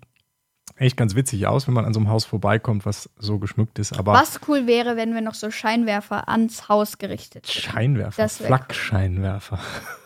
echt 0.76 0.96
ganz 0.96 1.16
witzig 1.16 1.46
aus, 1.48 1.66
wenn 1.66 1.74
man 1.74 1.84
an 1.84 1.94
so 1.94 1.98
einem 1.98 2.08
Haus 2.08 2.24
vorbeikommt, 2.24 2.86
was 2.86 3.10
so 3.18 3.38
geschmückt 3.40 3.80
ist. 3.80 3.98
Aber 3.98 4.12
was 4.12 4.40
cool 4.46 4.68
wäre, 4.68 4.96
wenn 4.96 5.12
wir 5.12 5.22
noch 5.22 5.34
so 5.34 5.50
Scheinwerfer 5.50 6.28
ans 6.28 6.68
Haus 6.68 6.98
gerichtet 6.98 7.48
hätten. 7.48 7.72
Scheinwerfer, 7.72 8.28
Flakscheinwerfer. 8.28 9.58
Cool 9.58 10.05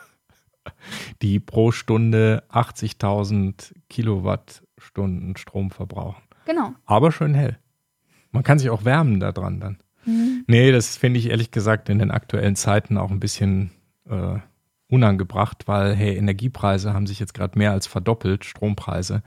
die 1.23 1.41
pro 1.41 1.73
Stunde 1.73 2.45
80.000 2.51 3.73
Kilowattstunden 3.89 5.37
Strom 5.37 5.71
verbrauchen. 5.71 6.23
Genau. 6.47 6.75
Aber 6.87 7.13
schön 7.13 7.35
hell. 7.35 7.59
Man 8.33 8.43
kann 8.43 8.59
sich 8.59 8.71
auch 8.71 8.85
wärmen 8.85 9.21
da 9.21 9.33
dran 9.33 9.61
dann. 9.61 9.79
Mhm. 10.05 10.45
Nee, 10.47 10.73
das 10.73 10.97
finde 10.97 11.19
ich 11.19 11.31
ehrlich 11.31 11.51
gesagt 11.51 11.89
in 11.89 11.99
den 11.99 12.11
aktuellen 12.11 12.57
Zeiten 12.57 12.97
auch 12.97 13.11
ein 13.11 13.21
bisschen 13.21 13.71
äh, 14.09 14.39
unangebracht, 14.89 15.69
weil, 15.69 15.95
hey, 15.95 16.17
Energiepreise 16.17 16.93
haben 16.93 17.07
sich 17.07 17.21
jetzt 17.21 17.35
gerade 17.35 17.59
mehr 17.59 17.73
als 17.73 17.87
verdoppelt, 17.87 18.45
Strompreise. 18.45 19.23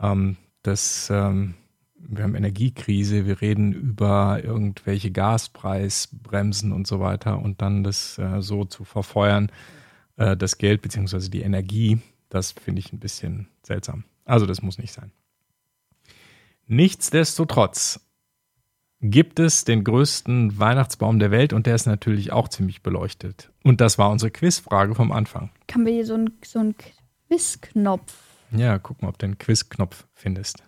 Ähm, 0.00 0.36
das, 0.62 1.08
ähm, 1.10 1.54
wir 1.96 2.24
haben 2.24 2.34
Energiekrise, 2.34 3.26
wir 3.26 3.40
reden 3.40 3.72
über 3.72 4.40
irgendwelche 4.42 5.10
Gaspreisbremsen 5.10 6.72
und 6.72 6.86
so 6.86 7.00
weiter 7.00 7.40
und 7.40 7.62
dann 7.62 7.84
das 7.84 8.18
äh, 8.18 8.40
so 8.40 8.64
zu 8.64 8.84
verfeuern 8.84 9.50
äh, 10.22 10.36
das 10.36 10.58
Geld 10.58 10.82
bzw. 10.82 11.28
die 11.28 11.42
Energie, 11.42 11.98
das 12.28 12.52
finde 12.52 12.80
ich 12.80 12.92
ein 12.92 13.00
bisschen 13.00 13.48
seltsam. 13.62 14.04
Also 14.24 14.46
das 14.46 14.62
muss 14.62 14.78
nicht 14.78 14.92
sein. 14.92 15.10
Nichtsdestotrotz 16.66 18.00
gibt 19.00 19.40
es 19.40 19.64
den 19.64 19.82
größten 19.82 20.58
Weihnachtsbaum 20.58 21.18
der 21.18 21.32
Welt 21.32 21.52
und 21.52 21.66
der 21.66 21.74
ist 21.74 21.86
natürlich 21.86 22.30
auch 22.32 22.48
ziemlich 22.48 22.82
beleuchtet. 22.82 23.50
Und 23.64 23.80
das 23.80 23.98
war 23.98 24.10
unsere 24.10 24.30
Quizfrage 24.30 24.94
vom 24.94 25.10
Anfang. 25.10 25.50
Kann 25.66 25.84
wir 25.84 25.92
hier 25.92 26.06
so 26.06 26.14
einen 26.14 26.30
so 26.44 26.72
Quizknopf? 27.28 28.16
Ja, 28.52 28.78
guck 28.78 29.02
mal, 29.02 29.08
ob 29.08 29.18
du 29.18 29.26
einen 29.26 29.38
Quizknopf 29.38 30.06
findest. 30.14 30.62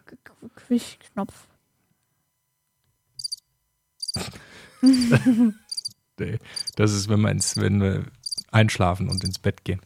Quizknopf. 0.56 1.46
das 6.76 6.92
ist, 6.92 7.08
wenn 7.08 7.20
man 7.20 7.38
wenn 7.38 7.80
wir 7.80 8.04
einschlafen 8.54 9.08
und 9.08 9.24
ins 9.24 9.38
Bett 9.38 9.64
gehen. 9.64 9.80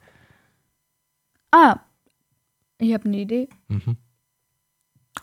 Ah, 1.50 1.80
ich 2.78 2.92
habe 2.92 3.06
eine 3.06 3.16
Idee. 3.16 3.48
Mhm. 3.68 3.96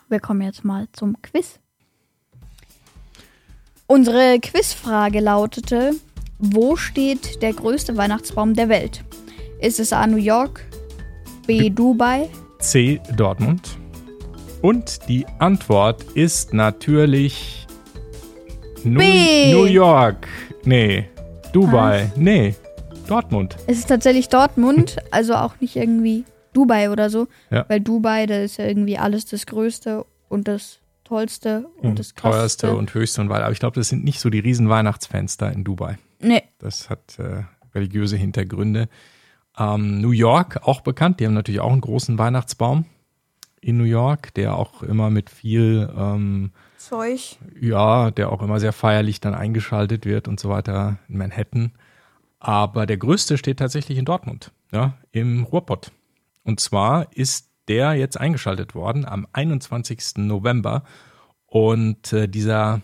Wir 0.08 0.20
kommen 0.20 0.42
jetzt 0.42 0.64
mal 0.64 0.88
zum 0.92 1.20
Quiz. 1.22 1.58
Unsere 3.86 4.38
Quizfrage 4.40 5.20
lautete: 5.20 5.92
Wo 6.38 6.76
steht 6.76 7.40
der 7.42 7.52
größte 7.52 7.96
Weihnachtsbaum 7.96 8.54
der 8.54 8.68
Welt? 8.68 9.04
Ist 9.60 9.80
es 9.80 9.92
A. 9.92 10.06
New 10.06 10.16
York, 10.16 10.64
B. 11.46 11.70
Dubai, 11.70 12.28
C. 12.58 13.00
Dortmund? 13.16 13.78
Und 14.60 15.08
die 15.08 15.24
Antwort 15.38 16.02
ist 16.14 16.52
natürlich 16.52 17.66
New, 18.82 19.00
New 19.00 19.64
York. 19.64 20.26
Nee, 20.64 21.08
Dubai. 21.52 22.10
Ah. 22.12 22.12
Nee, 22.16 22.54
Dortmund. 23.06 23.56
Es 23.66 23.78
ist 23.78 23.88
tatsächlich 23.88 24.28
Dortmund, 24.28 24.96
also 25.10 25.34
auch 25.34 25.60
nicht 25.60 25.76
irgendwie 25.76 26.24
Dubai 26.52 26.90
oder 26.90 27.10
so. 27.10 27.28
Ja. 27.50 27.64
Weil 27.68 27.80
Dubai, 27.80 28.26
da 28.26 28.40
ist 28.40 28.56
ja 28.58 28.66
irgendwie 28.66 28.98
alles 28.98 29.26
das 29.26 29.46
Größte 29.46 30.04
und 30.28 30.48
das 30.48 30.80
Tollste 31.04 31.68
und, 31.78 31.90
und 31.90 31.98
das 31.98 32.14
Krasseste. 32.14 32.66
Teuerste 32.66 32.76
und 32.76 32.94
höchste 32.94 33.20
und 33.20 33.28
weiter. 33.28 33.44
Aber 33.44 33.52
ich 33.52 33.60
glaube, 33.60 33.76
das 33.76 33.88
sind 33.88 34.04
nicht 34.04 34.20
so 34.20 34.30
die 34.30 34.40
riesen 34.40 34.68
Weihnachtsfenster 34.68 35.52
in 35.52 35.64
Dubai. 35.64 35.98
Nee. 36.20 36.42
Das 36.58 36.90
hat 36.90 37.18
äh, 37.18 37.44
religiöse 37.74 38.16
Hintergründe. 38.16 38.88
Ähm, 39.58 40.00
New 40.00 40.10
York, 40.10 40.60
auch 40.62 40.80
bekannt, 40.80 41.20
die 41.20 41.26
haben 41.26 41.34
natürlich 41.34 41.60
auch 41.60 41.72
einen 41.72 41.80
großen 41.80 42.18
Weihnachtsbaum 42.18 42.86
in 43.60 43.78
New 43.78 43.84
York, 43.84 44.34
der 44.34 44.56
auch 44.56 44.82
immer 44.82 45.10
mit 45.10 45.30
viel 45.30 45.88
ähm, 45.96 46.52
Zeug. 46.76 47.36
Ja, 47.60 48.10
der 48.10 48.30
auch 48.30 48.42
immer 48.42 48.60
sehr 48.60 48.72
feierlich 48.72 49.20
dann 49.20 49.34
eingeschaltet 49.34 50.04
wird 50.04 50.28
und 50.28 50.38
so 50.38 50.48
weiter 50.48 50.98
in 51.08 51.18
Manhattan. 51.18 51.72
Aber 52.46 52.86
der 52.86 52.96
größte 52.96 53.38
steht 53.38 53.58
tatsächlich 53.58 53.98
in 53.98 54.04
Dortmund, 54.04 54.52
ja, 54.70 54.96
im 55.10 55.42
Ruhrpott. 55.42 55.90
Und 56.44 56.60
zwar 56.60 57.12
ist 57.12 57.50
der 57.66 57.94
jetzt 57.94 58.20
eingeschaltet 58.20 58.76
worden 58.76 59.04
am 59.04 59.26
21. 59.32 60.18
November. 60.18 60.84
Und 61.46 62.12
äh, 62.12 62.28
dieser 62.28 62.82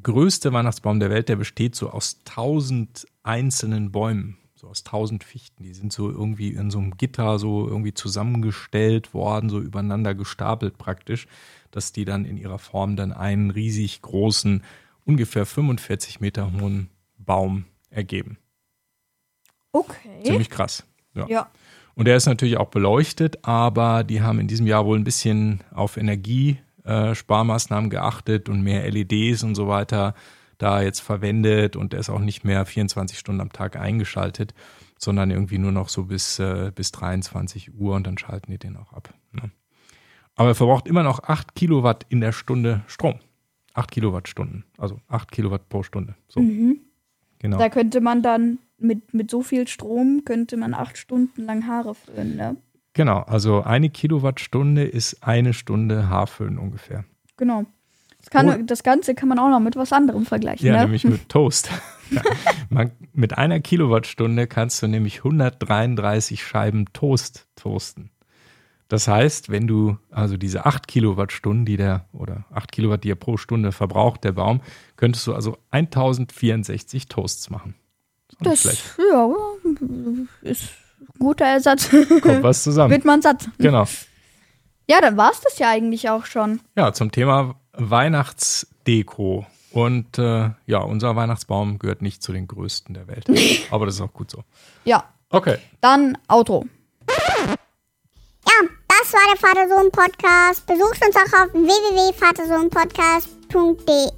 größte 0.00 0.52
Weihnachtsbaum 0.52 1.00
der 1.00 1.10
Welt, 1.10 1.28
der 1.28 1.34
besteht 1.34 1.74
so 1.74 1.90
aus 1.90 2.22
tausend 2.22 3.08
einzelnen 3.24 3.90
Bäumen, 3.90 4.38
so 4.54 4.68
aus 4.68 4.84
tausend 4.84 5.24
Fichten. 5.24 5.64
Die 5.64 5.74
sind 5.74 5.92
so 5.92 6.08
irgendwie 6.08 6.50
in 6.50 6.70
so 6.70 6.78
einem 6.78 6.96
Gitter 6.96 7.40
so 7.40 7.66
irgendwie 7.66 7.94
zusammengestellt 7.94 9.12
worden, 9.12 9.50
so 9.50 9.58
übereinander 9.58 10.14
gestapelt 10.14 10.78
praktisch, 10.78 11.26
dass 11.72 11.90
die 11.90 12.04
dann 12.04 12.24
in 12.24 12.36
ihrer 12.36 12.60
Form 12.60 12.94
dann 12.94 13.12
einen 13.12 13.50
riesig 13.50 14.02
großen, 14.02 14.62
ungefähr 15.04 15.46
45 15.46 16.20
Meter 16.20 16.52
hohen 16.52 16.90
Baum 17.18 17.64
ergeben. 17.90 18.38
Okay. 19.74 20.22
Ziemlich 20.24 20.48
krass. 20.50 20.84
Ja. 21.14 21.26
ja. 21.28 21.50
Und 21.96 22.06
der 22.06 22.16
ist 22.16 22.26
natürlich 22.26 22.56
auch 22.56 22.70
beleuchtet, 22.70 23.44
aber 23.44 24.04
die 24.04 24.22
haben 24.22 24.38
in 24.38 24.46
diesem 24.46 24.66
Jahr 24.66 24.86
wohl 24.86 24.96
ein 24.98 25.04
bisschen 25.04 25.62
auf 25.72 25.96
Energiesparmaßnahmen 25.96 27.90
geachtet 27.90 28.48
und 28.48 28.62
mehr 28.62 28.88
LEDs 28.90 29.42
und 29.42 29.56
so 29.56 29.68
weiter 29.68 30.14
da 30.58 30.80
jetzt 30.80 31.00
verwendet 31.00 31.74
und 31.74 31.92
der 31.92 32.00
ist 32.00 32.10
auch 32.10 32.20
nicht 32.20 32.44
mehr 32.44 32.64
24 32.64 33.18
Stunden 33.18 33.40
am 33.40 33.52
Tag 33.52 33.76
eingeschaltet, 33.76 34.54
sondern 34.96 35.32
irgendwie 35.32 35.58
nur 35.58 35.72
noch 35.72 35.88
so 35.88 36.04
bis, 36.04 36.38
äh, 36.38 36.70
bis 36.72 36.92
23 36.92 37.74
Uhr 37.74 37.96
und 37.96 38.06
dann 38.06 38.16
schalten 38.16 38.52
die 38.52 38.58
den 38.58 38.76
auch 38.76 38.92
ab. 38.92 39.12
Ne? 39.32 39.50
Aber 40.36 40.50
er 40.50 40.54
verbraucht 40.54 40.86
immer 40.86 41.02
noch 41.02 41.24
8 41.24 41.56
Kilowatt 41.56 42.06
in 42.08 42.20
der 42.20 42.32
Stunde 42.32 42.84
Strom. 42.86 43.18
8 43.74 43.90
Kilowattstunden, 43.90 44.64
also 44.78 45.00
8 45.08 45.32
Kilowatt 45.32 45.68
pro 45.68 45.82
Stunde. 45.82 46.14
So. 46.28 46.40
Mhm. 46.40 46.78
Genau. 47.40 47.58
Da 47.58 47.68
könnte 47.68 48.00
man 48.00 48.22
dann 48.22 48.58
mit, 48.84 49.14
mit 49.14 49.30
so 49.30 49.42
viel 49.42 49.66
Strom 49.66 50.22
könnte 50.24 50.56
man 50.56 50.74
acht 50.74 50.98
Stunden 50.98 51.44
lang 51.44 51.66
Haare 51.66 51.94
föhnen, 51.94 52.36
ne? 52.36 52.56
Genau, 52.92 53.20
also 53.20 53.62
eine 53.62 53.90
Kilowattstunde 53.90 54.84
ist 54.84 55.24
eine 55.24 55.52
Stunde 55.52 56.08
Haarföhn 56.08 56.58
ungefähr. 56.58 57.04
Genau. 57.36 57.64
Das, 58.18 58.30
kann, 58.30 58.66
das 58.66 58.82
Ganze 58.84 59.14
kann 59.14 59.28
man 59.28 59.38
auch 59.40 59.50
noch 59.50 59.58
mit 59.60 59.74
was 59.74 59.92
anderem 59.92 60.24
vergleichen, 60.24 60.66
Ja, 60.66 60.74
ne? 60.74 60.82
nämlich 60.82 61.04
mit 61.04 61.28
Toast. 61.28 61.70
ja. 62.10 62.22
Man, 62.70 62.92
mit 63.12 63.36
einer 63.36 63.60
Kilowattstunde 63.60 64.46
kannst 64.46 64.82
du 64.82 64.86
nämlich 64.86 65.18
133 65.18 66.42
Scheiben 66.42 66.86
Toast 66.92 67.46
toasten. 67.56 68.10
Das 68.88 69.08
heißt, 69.08 69.50
wenn 69.50 69.66
du 69.66 69.98
also 70.10 70.36
diese 70.36 70.64
8 70.64 70.86
Kilowattstunden, 70.88 71.66
die 71.66 71.76
der, 71.76 72.06
oder 72.12 72.44
8 72.52 72.72
Kilowatt, 72.72 73.04
die 73.04 73.10
er 73.10 73.16
pro 73.16 73.36
Stunde 73.36 73.72
verbraucht, 73.72 74.24
der 74.24 74.32
Baum, 74.32 74.60
könntest 74.96 75.26
du 75.26 75.34
also 75.34 75.58
1064 75.70 77.08
Toasts 77.08 77.50
machen. 77.50 77.74
Das 78.44 78.60
schlecht. 78.60 78.82
ja, 79.10 79.30
ist 80.42 80.62
ein 81.00 81.18
guter 81.18 81.44
Ersatz. 81.46 81.88
Kommt 81.90 82.42
was 82.42 82.62
zusammen. 82.62 82.90
Wird 82.92 83.04
man 83.04 83.22
satt. 83.22 83.48
Genau. 83.58 83.86
Ja, 84.88 85.00
dann 85.00 85.16
war 85.16 85.30
es 85.32 85.40
das 85.40 85.58
ja 85.58 85.70
eigentlich 85.70 86.10
auch 86.10 86.26
schon. 86.26 86.60
Ja, 86.76 86.92
zum 86.92 87.10
Thema 87.10 87.54
Weihnachtsdeko. 87.72 89.46
Und 89.72 90.18
äh, 90.18 90.50
ja, 90.66 90.78
unser 90.78 91.16
Weihnachtsbaum 91.16 91.78
gehört 91.78 92.00
nicht 92.02 92.22
zu 92.22 92.32
den 92.32 92.46
größten 92.46 92.94
der 92.94 93.08
Welt. 93.08 93.24
Aber 93.70 93.86
das 93.86 93.96
ist 93.96 94.00
auch 94.00 94.12
gut 94.12 94.30
so. 94.30 94.44
Ja, 94.84 95.04
Okay. 95.30 95.58
dann 95.80 96.16
Auto. 96.28 96.64
Ja, 97.08 98.68
das 98.86 99.12
war 99.12 99.20
der 99.32 99.40
Vater-Sohn-Podcast. 99.40 100.66
Besucht 100.66 101.04
uns 101.04 101.16
auch 101.16 101.44
auf 101.44 101.52
www.vatersohnpodcast.de. 103.54 104.10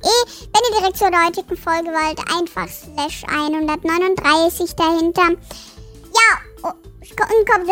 Wenn 0.52 0.64
ihr 0.64 0.72
direkt 0.78 0.96
zur 0.96 1.08
heutigen 1.08 1.56
Folge 1.56 1.88
wollt, 1.88 2.18
einfach 2.32 2.68
slash 2.68 3.24
139 3.28 4.74
dahinter. 4.74 5.30
Ja, 6.12 6.38
oh, 6.62 6.68
und 6.68 7.48
kommt. 7.48 7.66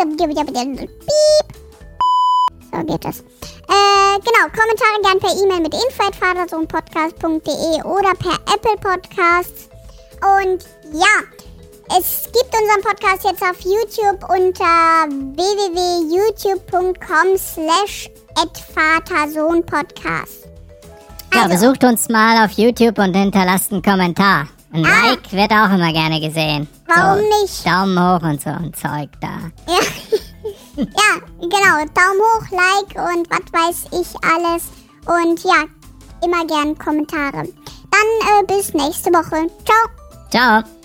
So 2.71 2.79
geht 2.83 3.05
das. 3.05 3.19
Äh, 3.19 4.19
genau, 4.19 4.47
Kommentare 4.53 5.01
gern 5.01 5.19
per 5.19 5.35
E-Mail 5.41 5.61
mit 5.61 5.73
info.vatersohnpodcast.de 5.73 7.83
oder 7.83 8.13
per 8.15 8.37
Apple 8.53 8.77
Podcasts. 8.81 9.69
Und 10.21 10.65
ja, 10.93 11.23
es 11.97 12.23
gibt 12.25 12.53
unseren 12.59 12.81
Podcast 12.81 13.23
jetzt 13.23 13.41
auf 13.43 13.61
YouTube 13.61 14.23
unter 14.29 15.07
www.youtube.com 15.35 17.37
slash 17.37 18.09
Vatersohnpodcast. 18.75 20.44
Ja, 21.35 21.47
besucht 21.47 21.83
uns 21.83 22.07
mal 22.09 22.45
auf 22.45 22.51
YouTube 22.51 22.97
und 22.97 23.15
hinterlasst 23.15 23.71
einen 23.71 23.81
Kommentar. 23.81 24.47
Ein 24.71 24.83
Like 24.83 25.31
wird 25.31 25.51
auch 25.51 25.69
immer 25.73 25.91
gerne 25.91 26.19
gesehen. 26.19 26.67
Warum 26.87 27.19
so, 27.19 27.41
nicht? 27.41 27.65
Daumen 27.65 27.99
hoch 27.99 28.21
und 28.23 28.41
so 28.41 28.49
ein 28.49 28.73
Zeug 28.73 29.09
da. 29.19 29.51
Ja. 29.67 29.79
ja, 30.77 31.21
genau. 31.41 31.85
Daumen 31.93 32.21
hoch, 32.21 32.51
Like 32.51 33.15
und 33.15 33.29
was 33.29 33.51
weiß 33.51 33.85
ich 33.91 34.15
alles. 34.23 34.63
Und 35.05 35.43
ja, 35.43 35.63
immer 36.23 36.45
gern 36.45 36.77
Kommentare. 36.77 37.43
Dann 37.43 38.39
äh, 38.39 38.45
bis 38.47 38.73
nächste 38.73 39.11
Woche. 39.11 39.47
Ciao. 39.65 39.89
Ciao. 40.29 40.84